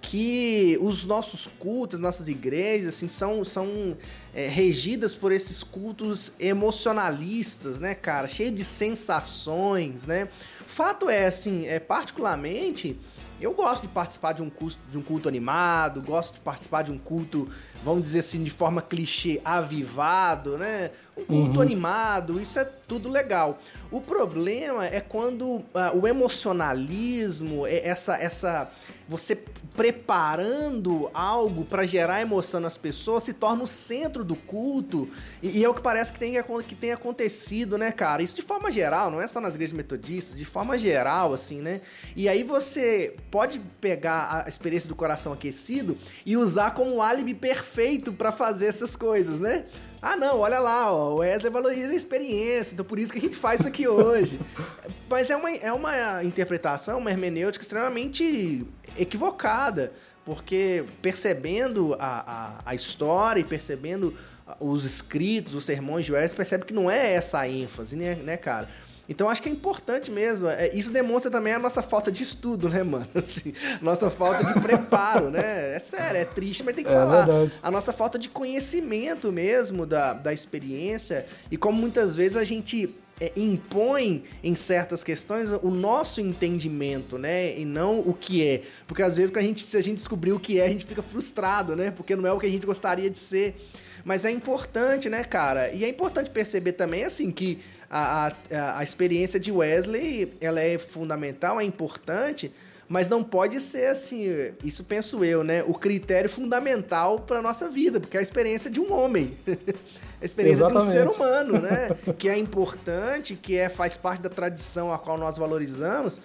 [0.01, 3.95] que os nossos cultos, nossas igrejas, assim, são, são
[4.33, 8.27] é, regidas por esses cultos emocionalistas, né, cara?
[8.27, 10.27] Cheio de sensações, né?
[10.67, 12.99] Fato é, assim, é, particularmente,
[13.39, 16.91] eu gosto de participar de um, culto, de um culto animado, gosto de participar de
[16.91, 17.49] um culto,
[17.85, 20.91] vamos dizer assim, de forma clichê, avivado, né?
[21.17, 21.61] Um culto uhum.
[21.61, 23.59] animado, isso é tudo legal.
[23.89, 28.69] O problema é quando uh, o emocionalismo, é essa, essa
[29.07, 29.35] você
[29.75, 35.09] preparando algo para gerar emoção nas pessoas se torna o centro do culto
[35.43, 36.33] e, e, é o que parece que tem,
[36.67, 38.23] que tem acontecido, né, cara?
[38.23, 41.81] Isso de forma geral, não é só nas igrejas metodistas, de forma geral, assim, né?
[42.15, 48.13] E aí você pode pegar a experiência do coração aquecido e usar como álibi perfeito
[48.13, 49.65] para fazer essas coisas, né?
[50.07, 53.21] Ah, não, olha lá, ó, o Wesley valoriza a experiência, então por isso que a
[53.23, 54.39] gente faz isso aqui hoje.
[55.09, 58.63] Mas é uma, é uma interpretação, uma hermenêutica extremamente
[58.95, 59.91] equivocada,
[60.23, 64.15] porque percebendo a, a, a história e percebendo
[64.59, 68.37] os escritos, os sermões de Wesley, percebe que não é essa a ênfase, né, né
[68.37, 68.69] cara?
[69.07, 70.47] Então acho que é importante mesmo.
[70.47, 73.07] É, isso demonstra também a nossa falta de estudo, né, mano?
[73.15, 75.75] Assim, nossa falta de preparo, né?
[75.75, 77.25] É sério, é triste, mas tem que é falar.
[77.25, 77.53] Verdade.
[77.61, 82.95] A nossa falta de conhecimento mesmo da, da experiência e como muitas vezes a gente
[83.19, 87.57] é, impõe em certas questões o nosso entendimento, né?
[87.57, 88.63] E não o que é.
[88.87, 91.01] Porque às vezes, a gente, se a gente descobrir o que é, a gente fica
[91.01, 91.91] frustrado, né?
[91.91, 93.55] Porque não é o que a gente gostaria de ser.
[94.03, 95.71] Mas é importante, né, cara?
[95.71, 97.59] E é importante perceber também, assim, que
[97.89, 102.51] a, a, a experiência de Wesley, ela é fundamental, é importante,
[102.87, 104.25] mas não pode ser assim,
[104.63, 105.63] isso penso eu, né?
[105.63, 109.35] O critério fundamental para nossa vida, porque é a experiência de um homem.
[110.21, 110.85] a experiência Exatamente.
[110.85, 111.89] de um ser humano, né?
[112.17, 116.21] que é importante, que é faz parte da tradição a qual nós valorizamos,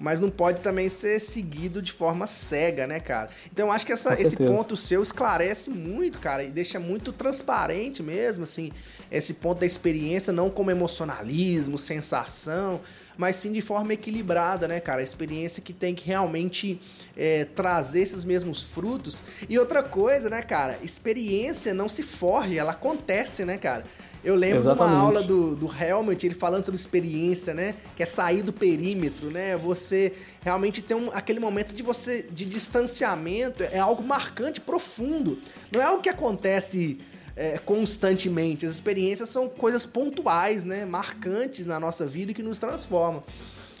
[0.00, 3.28] mas não pode também ser seguido de forma cega, né, cara?
[3.52, 8.44] Então acho que essa, esse ponto seu esclarece muito, cara, e deixa muito transparente mesmo,
[8.44, 8.72] assim,
[9.10, 12.80] esse ponto da experiência, não como emocionalismo, sensação,
[13.16, 15.00] mas sim de forma equilibrada, né, cara?
[15.00, 16.80] A experiência que tem que realmente
[17.16, 19.22] é, trazer esses mesmos frutos.
[19.48, 20.78] E outra coisa, né, cara?
[20.82, 23.84] Experiência não se forge, ela acontece, né, cara?
[24.22, 24.90] Eu lembro Exatamente.
[24.90, 27.74] de uma aula do, do Helmut, ele falando sobre experiência, né?
[27.96, 29.56] Que é sair do perímetro, né?
[29.56, 35.38] Você realmente tem um, aquele momento de você de distanciamento, é algo marcante, profundo.
[35.72, 36.98] Não é algo que acontece
[37.40, 38.66] é, constantemente.
[38.66, 40.84] As experiências são coisas pontuais, né?
[40.84, 43.22] Marcantes na nossa vida e que nos transformam.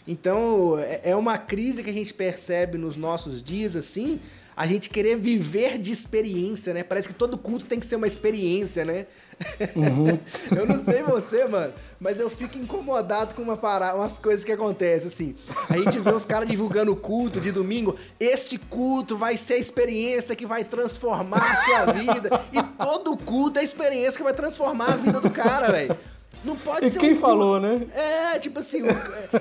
[0.08, 4.18] Então, é, é uma crise que a gente percebe nos nossos dias, assim,
[4.60, 6.82] a gente querer viver de experiência, né?
[6.82, 9.06] Parece que todo culto tem que ser uma experiência, né?
[9.74, 10.18] Uhum.
[10.54, 14.52] eu não sei você, mano, mas eu fico incomodado com uma parada, umas coisas que
[14.52, 15.34] acontecem, assim.
[15.66, 17.96] A gente vê os caras divulgando o culto de domingo.
[18.20, 22.44] Esse culto vai ser a experiência que vai transformar a sua vida.
[22.52, 25.96] E todo culto é a experiência que vai transformar a vida do cara, velho.
[26.44, 27.86] Não pode e ser quem um falou, né?
[27.92, 28.80] É, tipo assim,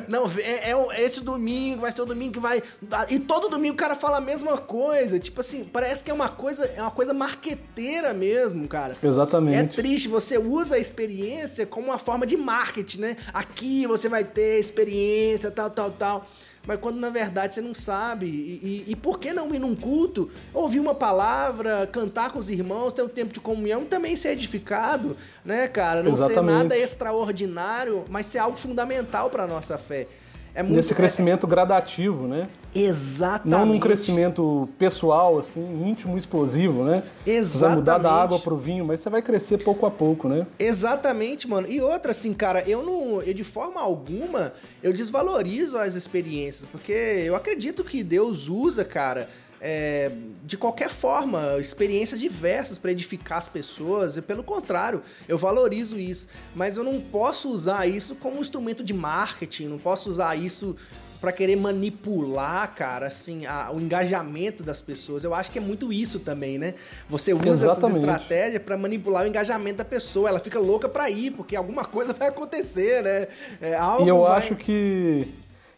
[0.08, 2.62] não, é, é, esse domingo, vai ser o domingo que vai.
[3.10, 5.20] E todo domingo o cara fala a mesma coisa.
[5.20, 8.96] Tipo assim, parece que é uma coisa, é uma coisa marqueteira mesmo, cara.
[9.02, 9.58] Exatamente.
[9.58, 13.18] É triste, você usa a experiência como uma forma de marketing, né?
[13.34, 16.28] Aqui você vai ter experiência, tal, tal, tal
[16.66, 18.26] mas quando na verdade você não sabe.
[18.28, 22.50] E, e, e, por que não ir num culto, ouvir uma palavra, cantar com os
[22.50, 26.04] irmãos, ter um tempo de comunhão, também ser edificado, né, cara?
[26.04, 26.36] Não Exatamente.
[26.36, 30.08] ser nada extraordinário, mas ser algo fundamental para nossa fé.
[30.54, 31.50] É muito, Nesse crescimento é...
[31.50, 32.48] gradativo, né?
[32.74, 33.50] Exatamente.
[33.50, 37.04] Não num crescimento pessoal, assim, íntimo, explosivo, né?
[37.26, 37.48] Exatamente.
[37.48, 40.46] Você vai mudar da água pro vinho, mas você vai crescer pouco a pouco, né?
[40.58, 41.68] Exatamente, mano.
[41.68, 43.22] E outra, assim, cara, eu não.
[43.22, 44.54] Eu de forma alguma
[44.84, 49.30] eu desvalorizo as experiências, porque eu acredito que Deus usa, cara
[49.62, 50.12] é,
[50.46, 54.18] de qualquer forma, experiências diversas para edificar as pessoas.
[54.18, 56.28] E, pelo contrário, eu valorizo isso.
[56.56, 60.76] Mas eu não posso usar isso como instrumento de marketing, não posso usar isso
[61.20, 65.24] para querer manipular, cara, assim, a, o engajamento das pessoas.
[65.24, 66.76] Eu acho que é muito isso também, né?
[67.10, 67.86] Você usa Exatamente.
[67.86, 70.30] essas estratégias para manipular o engajamento da pessoa.
[70.30, 73.28] Ela fica louca para ir, porque alguma coisa vai acontecer, né?
[73.62, 74.38] É, e eu vai...
[74.38, 75.28] acho que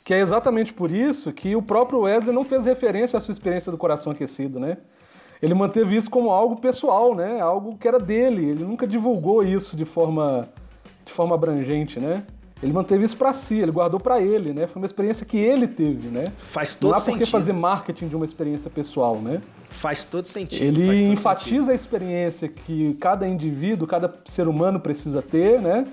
[0.04, 3.72] que é exatamente por isso que o próprio Wesley não fez referência à sua experiência
[3.72, 4.78] do coração aquecido, né?
[5.42, 7.40] Ele manteve isso como algo pessoal, né?
[7.40, 8.50] Algo que era dele.
[8.50, 10.50] Ele nunca divulgou isso de forma,
[11.04, 12.24] de forma abrangente, né?
[12.62, 14.68] Ele manteve isso para si, ele guardou para ele, né?
[14.68, 16.26] Foi uma experiência que ele teve, né?
[16.38, 17.08] Faz todo sentido.
[17.08, 19.42] Não há por que fazer marketing de uma experiência pessoal, né?
[19.70, 20.64] Faz todo sentido.
[20.64, 21.72] Ele todo enfatiza sentido.
[21.72, 25.88] a experiência que cada indivíduo, cada ser humano precisa ter, né?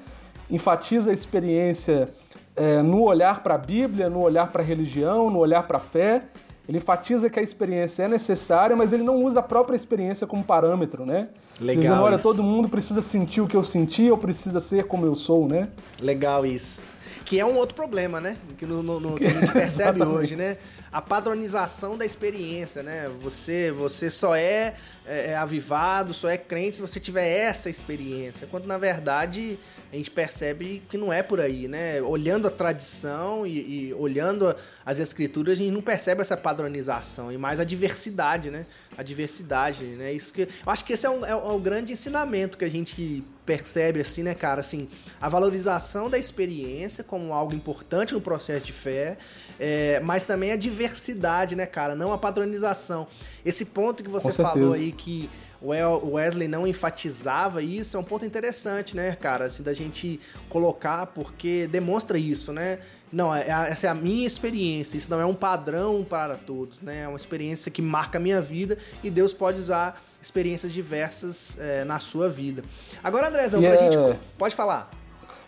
[0.51, 2.09] Enfatiza a experiência
[2.55, 5.81] é, no olhar para a Bíblia, no olhar para a religião, no olhar para a
[5.81, 6.25] fé.
[6.69, 10.45] Ele enfatiza que a experiência é necessária, mas ele não usa a própria experiência como
[10.45, 11.29] parâmetro, né?
[11.59, 11.83] Legal.
[11.83, 12.23] Dizendo, olha, isso.
[12.23, 15.69] todo mundo precisa sentir o que eu senti, ou precisa ser como eu sou, né?
[15.99, 16.85] Legal isso.
[17.29, 18.39] Que é um outro problema, né?
[18.57, 20.57] Que, no, no, no, que a gente percebe hoje, né?
[20.91, 23.07] A padronização da experiência, né?
[23.21, 24.75] Você, você só é,
[25.05, 28.49] é, é avivado, só é crente se você tiver essa experiência.
[28.51, 29.59] Quando na verdade
[29.93, 32.01] a gente percebe que não é por aí, né?
[32.01, 34.57] Olhando a tradição e, e, olhando
[34.87, 38.65] as escrituras, a gente não percebe essa padronização e mais a diversidade, né?
[38.97, 40.15] A diversidade, né?
[40.15, 42.71] Isso que eu acho que esse é, um, é, um, é grande ensinamento que a
[42.71, 44.61] gente percebe assim, né, cara?
[44.61, 44.87] Assim,
[45.19, 49.17] a valorização da experiência como algo importante no processo de fé,
[49.59, 51.95] é, mas também a diversidade, né, cara?
[51.95, 53.07] Não a padronização.
[53.43, 55.31] Esse ponto que você falou aí que
[55.63, 60.21] o Wesley não enfatizava isso, é um ponto interessante, né, cara, assim, da gente
[60.51, 62.81] colocar, porque demonstra isso, né?
[63.11, 66.83] Não, é, é, essa é a minha experiência, isso não é um padrão para todos,
[66.83, 67.05] né?
[67.05, 71.85] É uma experiência que marca a minha vida e Deus pode usar experiências diversas é,
[71.85, 72.63] na sua vida.
[73.03, 73.77] Agora, Andrezão, pra é...
[73.77, 73.97] gente.
[74.37, 74.91] Pode falar.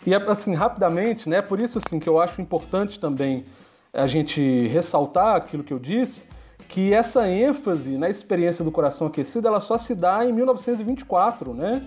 [0.05, 1.41] E assim, rapidamente, né?
[1.41, 3.45] Por isso assim, que eu acho importante também
[3.93, 6.25] a gente ressaltar aquilo que eu disse
[6.67, 11.83] que essa ênfase na experiência do coração aquecido ela só se dá em 1924, né?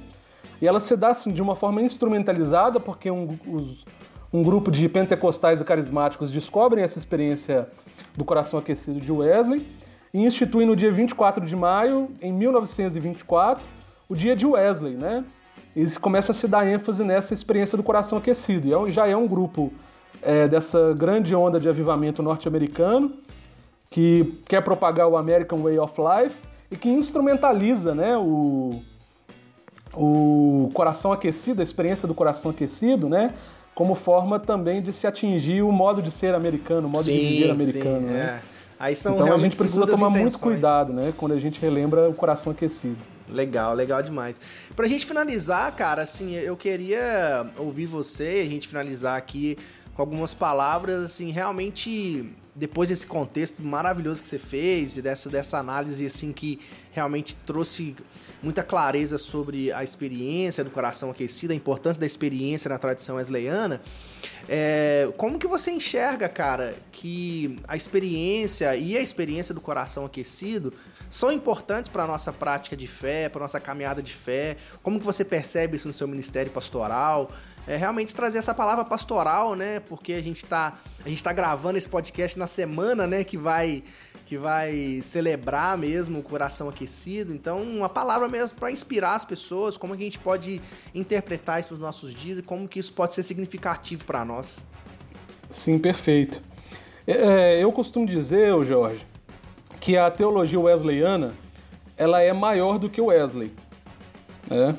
[0.60, 3.84] E ela se dá assim, de uma forma instrumentalizada, porque um, os,
[4.32, 7.66] um grupo de pentecostais e carismáticos descobrem essa experiência
[8.14, 9.66] do coração aquecido de Wesley
[10.14, 13.64] e instituem no dia 24 de maio, em 1924,
[14.08, 15.24] o dia de Wesley, né?
[15.74, 18.68] E começa a se dar ênfase nessa experiência do coração aquecido.
[18.68, 19.72] E é já é um grupo
[20.22, 23.12] é, dessa grande onda de avivamento norte-americano
[23.90, 26.36] que quer propagar o American Way of Life
[26.70, 28.80] e que instrumentaliza né, o,
[29.96, 33.34] o coração aquecido, a experiência do coração aquecido, né?
[33.74, 37.18] Como forma também de se atingir o modo de ser americano, o modo sim, de
[37.18, 38.06] viver americano.
[38.06, 38.40] Sim, né?
[38.50, 38.53] é.
[38.78, 40.22] Aí são então a gente precisa tomar intenções.
[40.22, 41.12] muito cuidado, né?
[41.16, 42.98] Quando a gente relembra o coração aquecido.
[43.28, 44.40] Legal, legal demais.
[44.76, 49.56] Pra gente finalizar, cara, assim, eu queria ouvir você, a gente finalizar aqui
[49.94, 55.58] com algumas palavras, assim, realmente depois desse contexto maravilhoso que você fez e dessa, dessa
[55.58, 56.60] análise assim que
[56.92, 57.96] realmente trouxe
[58.40, 63.82] muita clareza sobre a experiência do coração aquecido, a importância da experiência na tradição wesleyana,
[64.48, 70.72] é, como que você enxerga, cara, que a experiência e a experiência do coração aquecido
[71.10, 74.56] são importantes para a nossa prática de fé, para nossa caminhada de fé?
[74.82, 77.32] Como que você percebe isso no seu ministério pastoral?
[77.66, 79.80] É realmente trazer essa palavra pastoral, né?
[79.80, 83.82] Porque a gente está a gente tá gravando esse podcast na semana, né, que vai
[84.26, 87.34] que vai celebrar mesmo o coração aquecido.
[87.34, 90.62] Então, uma palavra mesmo para inspirar as pessoas, como que a gente pode
[90.94, 94.64] interpretar isso nos nossos dias e como que isso pode ser significativo para nós.
[95.50, 96.42] Sim, perfeito.
[97.06, 99.06] É, eu costumo dizer, Jorge,
[99.78, 101.34] que a teologia wesleyana
[101.96, 103.52] ela é maior do que o Wesley.
[104.48, 104.74] Né?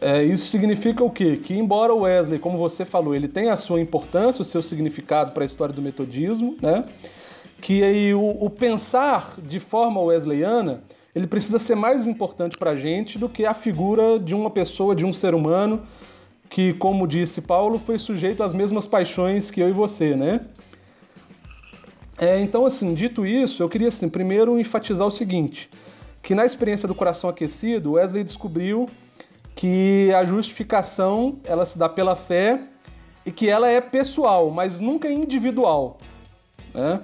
[0.00, 1.36] É, isso significa o quê?
[1.36, 5.42] Que embora Wesley, como você falou, ele tem a sua importância, o seu significado para
[5.42, 6.84] a história do metodismo, né?
[7.60, 10.82] que aí o, o, pensar de forma wesleyana
[11.14, 14.94] ele precisa ser mais importante para a gente do que a figura de uma pessoa,
[14.94, 15.82] de um ser humano
[16.48, 20.42] que, como disse Paulo, foi sujeito às mesmas paixões que eu e você, né?
[22.16, 25.68] É, então, assim, dito isso, eu queria, assim, primeiro enfatizar o seguinte,
[26.22, 28.88] que na experiência do coração aquecido, Wesley descobriu
[29.58, 32.60] que a justificação ela se dá pela fé
[33.26, 35.98] e que ela é pessoal, mas nunca individual.
[36.72, 37.00] Né?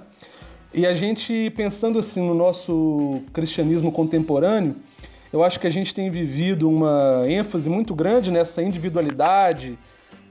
[0.73, 4.73] E a gente, pensando assim no nosso cristianismo contemporâneo,
[5.33, 9.77] eu acho que a gente tem vivido uma ênfase muito grande nessa individualidade,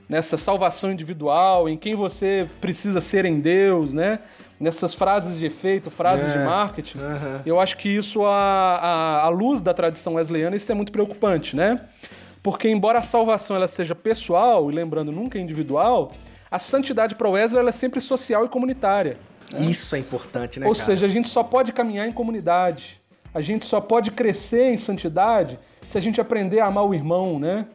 [0.09, 4.17] nessa salvação individual, em quem você precisa ser em Deus, né?
[4.59, 6.37] nessas frases de efeito, frases é.
[6.37, 6.97] de marketing,
[7.45, 11.81] eu acho que isso, à luz da tradição wesleyana, isso é muito preocupante, né?
[12.45, 16.11] Porque embora a salvação ela seja pessoal, e lembrando, nunca individual,
[16.51, 19.17] a santidade para Wesley ela é sempre social e comunitária.
[19.51, 19.65] Né?
[19.65, 20.67] Isso é importante, né?
[20.67, 20.85] Ou cara?
[20.85, 23.01] seja, a gente só pode caminhar em comunidade.
[23.33, 27.39] A gente só pode crescer em santidade se a gente aprender a amar o irmão,
[27.39, 27.65] né?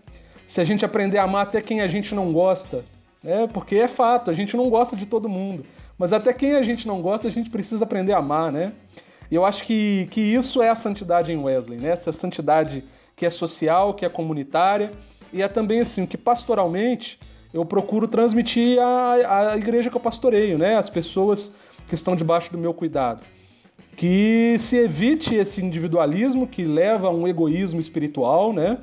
[0.46, 2.84] Se a gente aprender a amar até quem a gente não gosta.
[3.24, 3.48] Né?
[3.52, 5.66] Porque é fato, a gente não gosta de todo mundo.
[5.98, 8.72] Mas até quem a gente não gosta, a gente precisa aprender a amar, né?
[9.28, 11.88] E eu acho que, que isso é a santidade em Wesley, né?
[11.88, 12.84] Essa santidade
[13.20, 14.92] que é social, que é comunitária,
[15.30, 17.20] e é também assim, que pastoralmente
[17.52, 20.76] eu procuro transmitir à, à igreja que eu pastoreio, né?
[20.76, 21.52] As pessoas
[21.86, 23.22] que estão debaixo do meu cuidado.
[23.94, 28.78] Que se evite esse individualismo que leva a um egoísmo espiritual, né?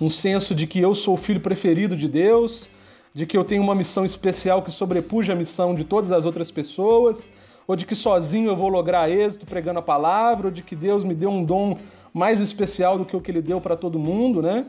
[0.00, 2.68] Um senso de que eu sou o filho preferido de Deus,
[3.14, 6.50] de que eu tenho uma missão especial que sobrepuja a missão de todas as outras
[6.50, 7.28] pessoas,
[7.64, 11.04] ou de que sozinho eu vou lograr êxito pregando a palavra, ou de que Deus
[11.04, 11.78] me deu um dom
[12.16, 14.64] mais especial do que o que ele deu para todo mundo, né?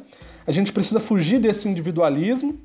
[0.46, 2.60] A gente precisa fugir desse individualismo,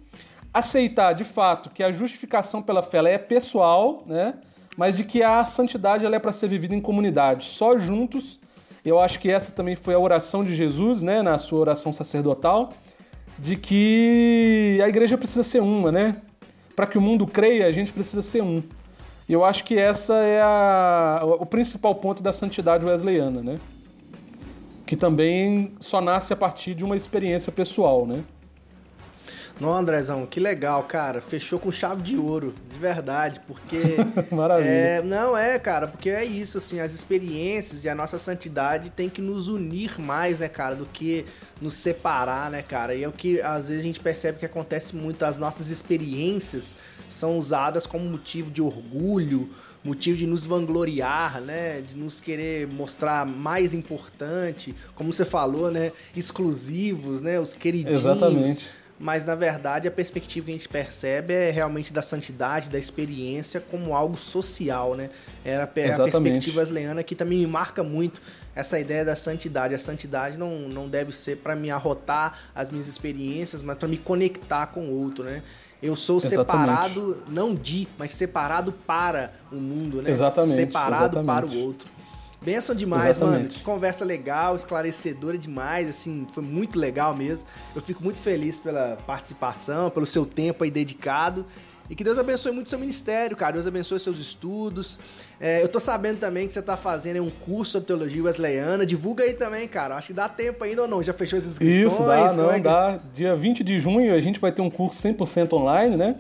[0.53, 4.35] aceitar de fato que a justificação pela fé é pessoal, né?
[4.76, 8.41] Mas de que a santidade ela é para ser vivida em comunidade, só juntos.
[8.85, 12.72] Eu acho que essa também foi a oração de Jesus, né, na sua oração sacerdotal,
[13.39, 16.16] de que a igreja precisa ser uma, né?
[16.74, 18.61] Para que o mundo creia, a gente precisa ser um.
[19.28, 23.61] E eu acho que essa é a, o principal ponto da santidade wesleyana, né?
[24.93, 28.22] Que também só nasce a partir de uma experiência pessoal, né?
[29.59, 31.22] Não, Andrezão, que legal, cara.
[31.22, 33.97] Fechou com chave de ouro, de verdade, porque.
[34.30, 34.68] Maravilha.
[34.68, 39.09] É, não, é, cara, porque é isso, assim, as experiências e a nossa santidade tem
[39.09, 41.24] que nos unir mais, né, cara, do que
[41.59, 42.95] nos separar, né, cara?
[42.95, 46.76] E é o que às vezes a gente percebe que acontece muito, as nossas experiências
[47.09, 49.49] são usadas como motivo de orgulho
[49.85, 51.80] motivo de nos vangloriar, né?
[51.80, 55.93] De nos querer mostrar mais importante, como você falou, né?
[56.14, 57.41] Exclusivos, né?
[57.41, 58.01] Os queridinhos.
[58.01, 58.66] Exatamente.
[58.99, 63.61] Mas na verdade a perspectiva que a gente percebe é realmente da santidade, da experiência
[63.61, 65.11] como algo social, né?
[65.45, 68.22] Era a perspectiva wesleyana que também me marca muito
[68.55, 69.74] essa ideia da santidade.
[69.74, 73.99] A santidade não, não deve ser para me arrotar as minhas experiências, mas para me
[73.99, 75.43] conectar com o outro, né?
[75.83, 76.39] Eu sou Exatamente.
[76.41, 80.11] separado, não de, mas separado para o mundo, né?
[80.11, 80.55] Exatamente.
[80.55, 81.26] Separado Exatamente.
[81.26, 81.89] para o outro.
[82.41, 83.39] Benção demais, Exatamente.
[83.43, 83.49] mano.
[83.51, 87.47] Que conversa legal, esclarecedora demais, assim, foi muito legal mesmo.
[87.74, 91.45] Eu fico muito feliz pela participação, pelo seu tempo aí dedicado.
[91.91, 93.53] E que Deus abençoe muito seu ministério, cara.
[93.53, 94.99] Deus abençoe seus estudos.
[95.41, 98.87] É, eu tô sabendo também que você tá fazendo um curso sobre teologia wesleyana.
[98.87, 99.97] Divulga aí também, cara.
[99.97, 101.03] Acho que dá tempo ainda ou não?
[101.03, 101.93] Já fechou as inscrições?
[101.93, 102.61] Isso, dá, não, é que...
[102.61, 102.99] dá.
[103.14, 106.16] Dia 20 de junho a gente vai ter um curso 100% online, né?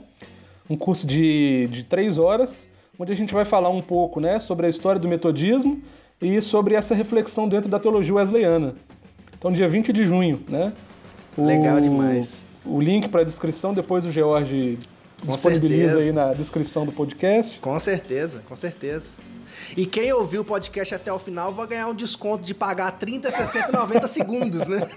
[0.68, 4.66] Um curso de, de três horas, onde a gente vai falar um pouco, né, sobre
[4.66, 5.82] a história do metodismo
[6.20, 8.74] e sobre essa reflexão dentro da teologia wesleyana.
[9.36, 10.72] Então, dia 20 de junho, né?
[11.36, 12.48] O, Legal demais.
[12.64, 14.78] O link para a descrição, depois o George
[15.26, 15.98] com disponibiliza certeza.
[15.98, 17.58] aí na descrição do podcast.
[17.60, 19.10] Com certeza, com certeza.
[19.76, 23.30] E quem ouviu o podcast até o final vai ganhar um desconto de pagar 30,
[23.30, 24.80] 60, 90 segundos, né?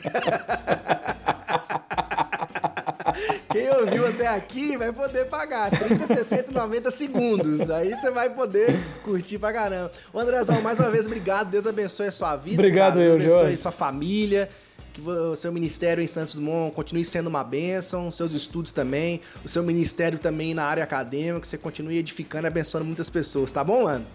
[3.50, 7.70] Quem ouviu até aqui vai poder pagar 30, 60, 90 segundos.
[7.70, 9.92] Aí você vai poder curtir pra caramba.
[10.12, 11.50] Ô Andrezão, mais uma vez, obrigado.
[11.50, 12.62] Deus abençoe a sua vida.
[12.62, 13.06] Obrigado, cara.
[13.06, 13.58] Deus eu, abençoe Jorge.
[13.58, 14.50] sua família
[14.96, 19.50] que o seu ministério em Santos Dumont continue sendo uma bênção, seus estudos também, o
[19.50, 23.62] seu ministério também na área acadêmica, que você continue edificando e abençoando muitas pessoas, tá
[23.62, 24.06] bom, mano?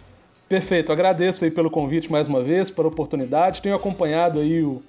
[0.49, 4.83] Perfeito, agradeço aí pelo convite mais uma vez, pela oportunidade, tenho acompanhado aí o,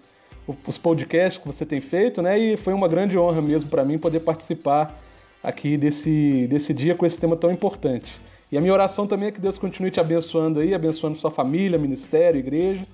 [0.48, 3.84] o, os podcasts que você tem feito, né, e foi uma grande honra mesmo para
[3.84, 4.98] mim poder participar
[5.44, 8.22] aqui desse, desse dia com esse tema tão importante.
[8.50, 11.78] E a minha oração também é que Deus continue te abençoando aí, abençoando sua família,
[11.78, 12.88] ministério, igreja,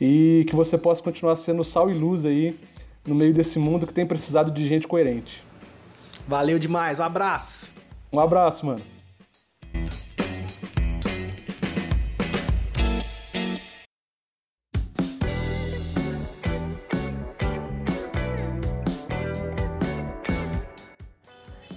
[0.00, 2.58] e que você possa continuar sendo sal e luz aí
[3.06, 5.44] no meio desse mundo que tem precisado de gente coerente.
[6.26, 7.72] Valeu demais, um abraço.
[8.12, 8.95] Um abraço, mano.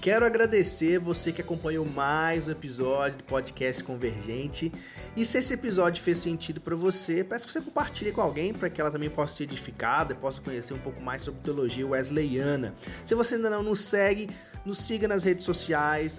[0.10, 4.72] Quero agradecer você que acompanhou mais um episódio do podcast Convergente.
[5.16, 8.72] E se esse episódio fez sentido para você, peço que você compartilhe com alguém para
[8.72, 12.74] que ela também possa ser edificada e possa conhecer um pouco mais sobre teologia wesleyana.
[13.06, 14.32] Se você ainda não nos segue,
[14.66, 16.18] nos siga nas redes sociais,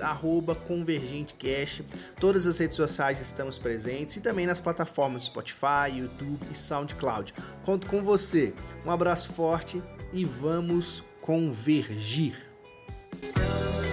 [0.68, 1.84] ConvergenteCast.
[2.20, 7.34] Todas as redes sociais estamos presentes e também nas plataformas Spotify, YouTube e SoundCloud.
[7.64, 8.54] Conto com você.
[8.86, 9.82] Um abraço forte
[10.12, 12.49] e vamos convergir.
[13.20, 13.89] Bye.